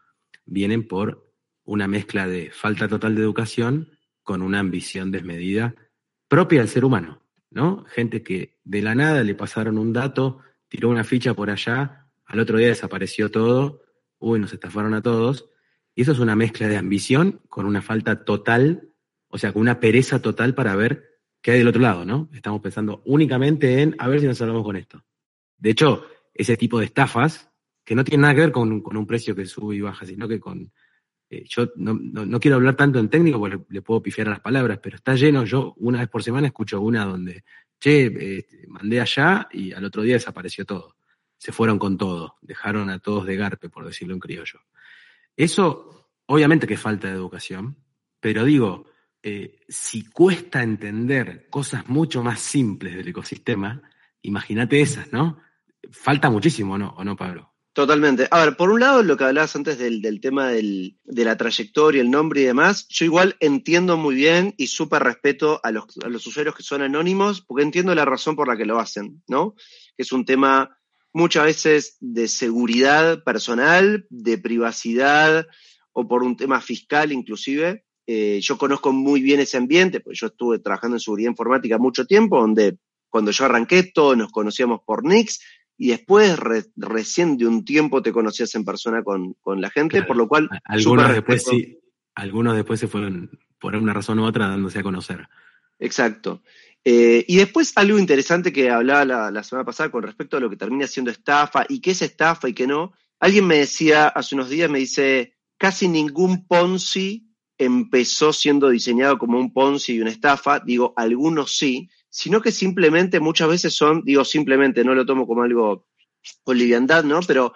[0.49, 1.31] vienen por
[1.63, 3.91] una mezcla de falta total de educación
[4.23, 5.75] con una ambición desmedida
[6.27, 7.85] propia del ser humano, ¿no?
[7.85, 12.39] Gente que de la nada le pasaron un dato, tiró una ficha por allá, al
[12.39, 13.81] otro día desapareció todo,
[14.19, 15.49] uy, nos estafaron a todos,
[15.95, 18.89] y eso es una mezcla de ambición con una falta total,
[19.27, 22.29] o sea, con una pereza total para ver qué hay del otro lado, ¿no?
[22.33, 25.03] Estamos pensando únicamente en a ver si nos salvamos con esto.
[25.57, 27.51] De hecho, ese tipo de estafas,
[27.89, 30.39] que no tienen nada que ver con, un precio que sube y baja, sino que
[30.39, 30.71] con...
[31.27, 34.77] Eh, yo no, quiero hablar tanto en técnico porque le, puedo pifiar a las palabras,
[34.79, 37.43] pero está lleno, yo una vez por semana escucho una donde,
[37.79, 40.97] che, este, mandé allá y al otro día desapareció todo.
[41.35, 44.59] Se fueron con todo, dejaron a todos de garpe, por decirlo en criollo.
[45.35, 47.75] Eso, obviamente que falta de educación,
[48.19, 48.85] pero digo,
[49.23, 53.81] eh, si cuesta entender cosas mucho más simples del ecosistema,
[54.21, 55.39] imagínate esas, ¿no?
[55.91, 56.89] Falta muchísimo, ¿no?
[56.89, 57.48] ¿O no, Pablo?
[57.79, 58.27] Totalmente.
[58.29, 62.11] A ver, por un lado, lo que hablabas antes del, tema de la trayectoria, el
[62.11, 66.27] nombre y demás, yo igual entiendo muy bien y súper respeto a los, a los
[66.27, 69.53] usuarios que son anónimos, porque entiendo la razón por la que lo hacen, ¿no?
[69.95, 70.77] Que es un tema
[71.13, 75.47] muchas veces de seguridad personal, de privacidad
[75.93, 77.85] o por un tema fiscal inclusive.
[78.07, 82.05] Eh, yo conozco muy bien ese ambiente, porque yo estuve trabajando en seguridad informática mucho
[82.05, 82.77] tiempo, donde
[83.09, 85.39] cuando yo arranqué todos nos conocíamos por Nix
[85.81, 86.37] y después
[86.75, 90.49] recién de un tiempo te conocías en persona con, la gente, por lo cual...
[90.65, 91.79] Algunos después, sí,
[92.13, 95.29] algunos después se fueron por una razón u otra dándose a conocer.
[95.79, 96.43] Exacto.
[96.83, 100.57] Eh, y después algo interesante que hablaba la, semana pasada con respecto a lo que
[100.57, 102.91] termina siendo estafa y qué es estafa y qué no.
[103.17, 107.25] Alguien me decía hace unos días, me dice, casi ningún Ponzi
[107.57, 110.59] empezó siendo diseñado como un Ponzi y una estafa.
[110.59, 115.43] Digo, algunos sí, sino que simplemente muchas veces son, digo simplemente, no lo tomo como
[115.43, 115.87] algo
[116.43, 117.19] con liviandad, ¿no?
[117.21, 117.53] Pero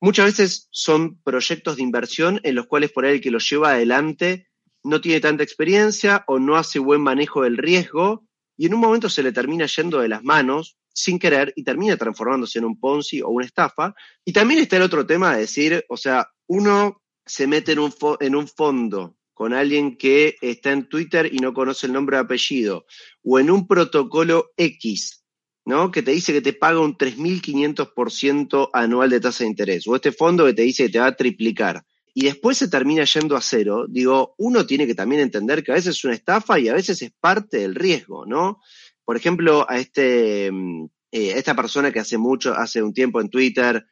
[0.00, 3.70] muchas veces son proyectos de inversión en los cuales por ahí el que los lleva
[3.70, 4.48] adelante
[4.84, 8.26] no tiene tanta experiencia o no hace buen manejo del riesgo
[8.56, 11.96] y en un momento se le termina yendo de las manos sin querer y termina
[11.96, 13.94] transformándose en un Ponzi o una estafa.
[14.24, 17.94] Y también está el otro tema de decir, o sea, uno se mete en un,
[18.20, 22.22] en un fondo con alguien que está en Twitter y no conoce el nombre de
[22.22, 22.86] apellido,
[23.22, 25.24] o en un protocolo X,
[25.64, 25.90] ¿no?
[25.90, 30.12] Que te dice que te paga un 3.500% anual de tasa de interés, o este
[30.12, 33.40] fondo que te dice que te va a triplicar y después se termina yendo a
[33.40, 36.74] cero, digo, uno tiene que también entender que a veces es una estafa y a
[36.74, 38.60] veces es parte del riesgo, ¿no?
[39.04, 43.30] Por ejemplo, a este, mm, eh, esta persona que hace mucho, hace un tiempo en
[43.30, 43.86] Twitter,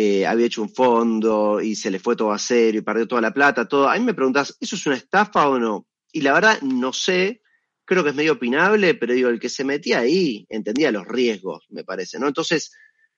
[0.00, 3.20] eh, había hecho un fondo y se le fue todo a cero y perdió toda
[3.20, 3.88] la plata, todo.
[3.88, 5.88] A mí me preguntas, ¿eso es una estafa o no?
[6.12, 7.42] Y la verdad, no sé,
[7.84, 11.66] creo que es medio opinable, pero digo, el que se metía ahí entendía los riesgos,
[11.70, 12.28] me parece, ¿no?
[12.28, 12.70] Entonces,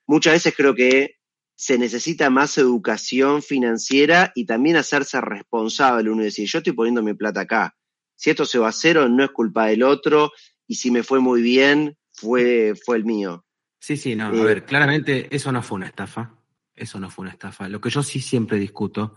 [0.07, 1.17] muchas veces creo que
[1.53, 6.09] se necesita más educación financiera y también hacerse responsable.
[6.09, 7.75] Uno decir, yo estoy poniendo mi plata acá.
[8.15, 10.31] Si esto se va a cero, no es culpa del otro.
[10.65, 13.45] Y si me fue muy bien, fue, fue el mío.
[13.79, 14.29] Sí, sí, no.
[14.29, 16.40] a eh, ver, claramente eso no fue una estafa.
[16.81, 17.69] Eso no fue una estafa.
[17.69, 19.15] Lo que yo sí siempre discuto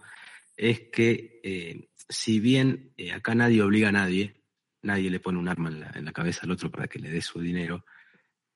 [0.57, 4.43] es que eh, si bien eh, acá nadie obliga a nadie,
[4.83, 7.11] nadie le pone un arma en la, en la, cabeza al otro para que le
[7.11, 7.85] dé su dinero,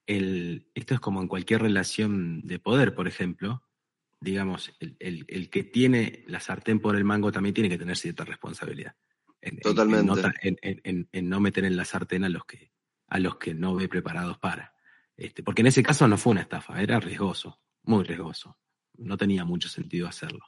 [0.06, 3.68] el, esto es como en cualquier relación de poder, por ejemplo
[4.20, 8.94] digamos, el, que tiene la sartén por el mango también tiene que tener cierta responsabilidad.
[9.40, 10.11] En, Totalmente.
[10.42, 12.72] En no, meter en la sartén a los que,
[13.06, 14.74] a los que no ve preparados para.
[15.16, 18.59] Este, porque en ese caso no fue una estafa, era riesgoso, muy riesgoso.
[18.99, 20.44] No tenía mucho sentido hacerlo.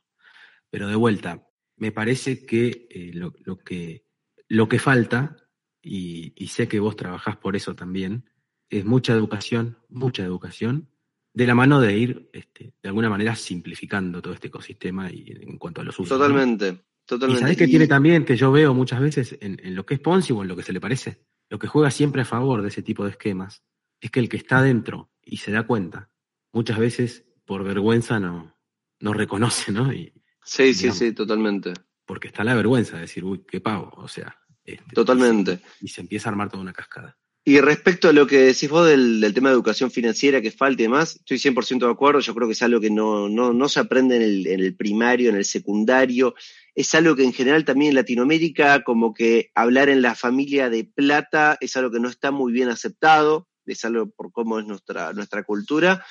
[0.70, 4.04] Pero de vuelta, me parece que, eh, lo, que
[4.48, 5.36] lo que falta,
[5.82, 8.30] y, y sé que vos trabajás por eso también,
[8.68, 10.90] es mucha educación, mucha educación
[11.32, 15.58] de la mano de ir, este, de alguna manera, simplificando todo este ecosistema y en
[15.58, 16.18] cuanto a los usos.
[16.18, 17.40] Totalmente, totalmente.
[17.40, 20.32] ¿Y sabés qué tiene también, que yo veo muchas veces en, lo que es Ponzi
[20.32, 21.24] o en lo que se le parece?
[21.48, 23.62] Lo que juega siempre a favor de ese tipo de esquemas
[24.00, 26.10] es que el que está dentro y se da cuenta,
[26.52, 28.56] muchas veces por vergüenza no,
[29.00, 29.92] no reconoce, ¿no?
[29.92, 30.12] Y,
[30.44, 31.72] sí, sí, sí, totalmente.
[32.06, 34.36] Porque está la vergüenza de decir, uy, qué pago, o sea.
[34.64, 35.58] Este, totalmente.
[35.80, 37.18] y se empieza a armar toda una cascada.
[37.44, 40.84] Y respecto a lo que decís vos del, tema de educación financiera que falta y
[40.84, 42.20] demás, estoy 100% de acuerdo.
[42.20, 44.76] Yo creo que es algo que no, no, no se aprende en el, en el,
[44.76, 46.36] primario, en el secundario.
[46.76, 50.84] Es algo que en general también en Latinoamérica, como que hablar en la familia de
[50.84, 53.48] plata es algo que no está muy bien aceptado.
[53.66, 56.04] Es algo por cómo es nuestra, nuestra cultura.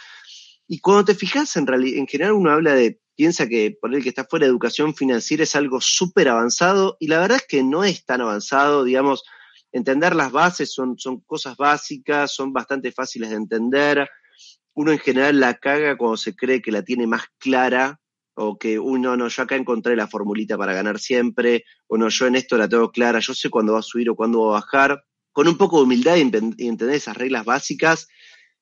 [0.69, 4.09] Y cuando te fijas, en, en general uno habla de, piensa que por el que
[4.09, 7.83] está fuera de educación financiera es algo súper avanzado y la verdad es que no
[7.83, 9.23] es tan avanzado, digamos
[9.71, 14.09] entender las bases son, son cosas básicas, son bastante fáciles de entender.
[14.73, 17.99] Uno en general la caga cuando se cree que la tiene más clara
[18.35, 22.25] o que uno no, yo acá encontré la formulita para ganar siempre, o no, yo
[22.25, 24.61] en esto la tengo clara, yo sé cuándo va a subir o cuándo va a
[24.61, 25.03] bajar.
[25.33, 28.07] Con un poco de humildad y, entender esas reglas básicas,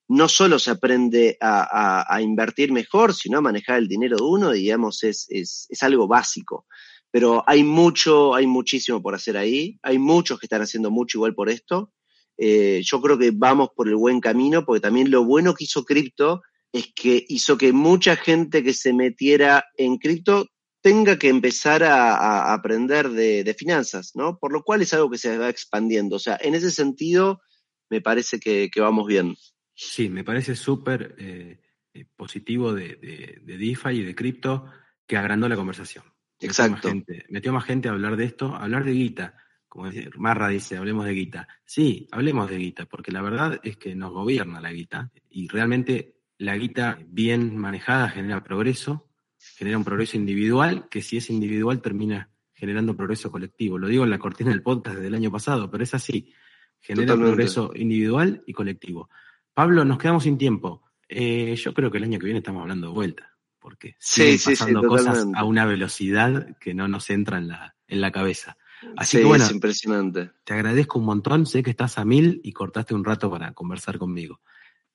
[0.10, 5.03] no solo se aprende a, invertir mejor, sino a manejar el dinero de uno, digamos,
[5.03, 6.66] es, es, es algo básico
[7.12, 11.34] pero hay mucho, hay muchísimo por hacer ahí, hay muchos que están haciendo mucho igual
[11.34, 11.91] por esto.
[12.38, 15.84] Eh, yo creo que vamos por el buen camino, porque también lo bueno que hizo
[15.84, 16.41] cripto
[16.72, 20.47] es que hizo que mucha gente que se metiera en cripto
[20.82, 24.38] tenga que empezar a, aprender de, finanzas, ¿no?
[24.38, 26.18] Por lo cual es algo que se va expandiendo.
[26.18, 27.41] O sea, en ese sentido,
[27.89, 29.36] me parece que, vamos bien.
[29.80, 31.61] Sí, me parece súper eh,
[31.93, 34.65] eh, positivo de, de, de DeFi y de cripto
[35.05, 36.03] que agrandó la conversación.
[36.39, 36.89] Exacto.
[37.30, 40.78] Metió más, gente, a hablar de esto, a hablar de guita, como dice, Marra dice,
[40.78, 41.47] hablemos de guita.
[41.63, 46.15] Sí, hablemos de guita, porque la verdad es que nos gobierna la guita y realmente
[46.39, 52.32] la guita bien manejada genera progreso, genera un progreso individual, que si es individual termina
[52.53, 53.78] generando progreso colectivo.
[53.78, 56.34] Lo digo en la cortina del podcast del año pasado, pero es así.
[56.80, 59.09] Genera progreso individual y colectivo.
[59.58, 60.84] Pablo, nos quedamos sin tiempo.
[61.10, 64.84] Eh, yo creo que el año que viene estamos hablando de vuelta, porque siguen pasando
[64.84, 68.55] cosas a una velocidad que no nos entra en la, en la cabeza.
[68.95, 70.30] Así que bueno, es impresionante.
[70.43, 73.97] Te agradezco un montón, sé que estás a mil y cortaste un rato para conversar
[73.97, 74.41] conmigo.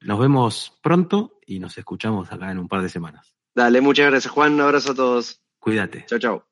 [0.00, 3.34] Nos vemos pronto y nos escuchamos acá en un par de semanas.
[3.56, 5.42] Dale, muchas gracias Juan, un abrazo a todos.
[5.58, 6.06] Cuídate.
[6.06, 6.46] Chao, chao.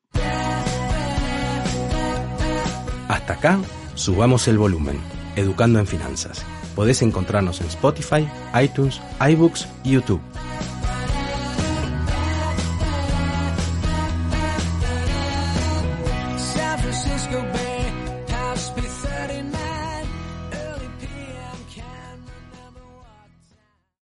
[3.07, 3.57] Hasta acá,
[3.95, 4.99] subamos el volumen,
[5.37, 6.45] educando en finanzas.
[6.75, 8.27] Podés encontrarnos en Spotify,
[8.61, 10.21] iTunes, iBooks y YouTube.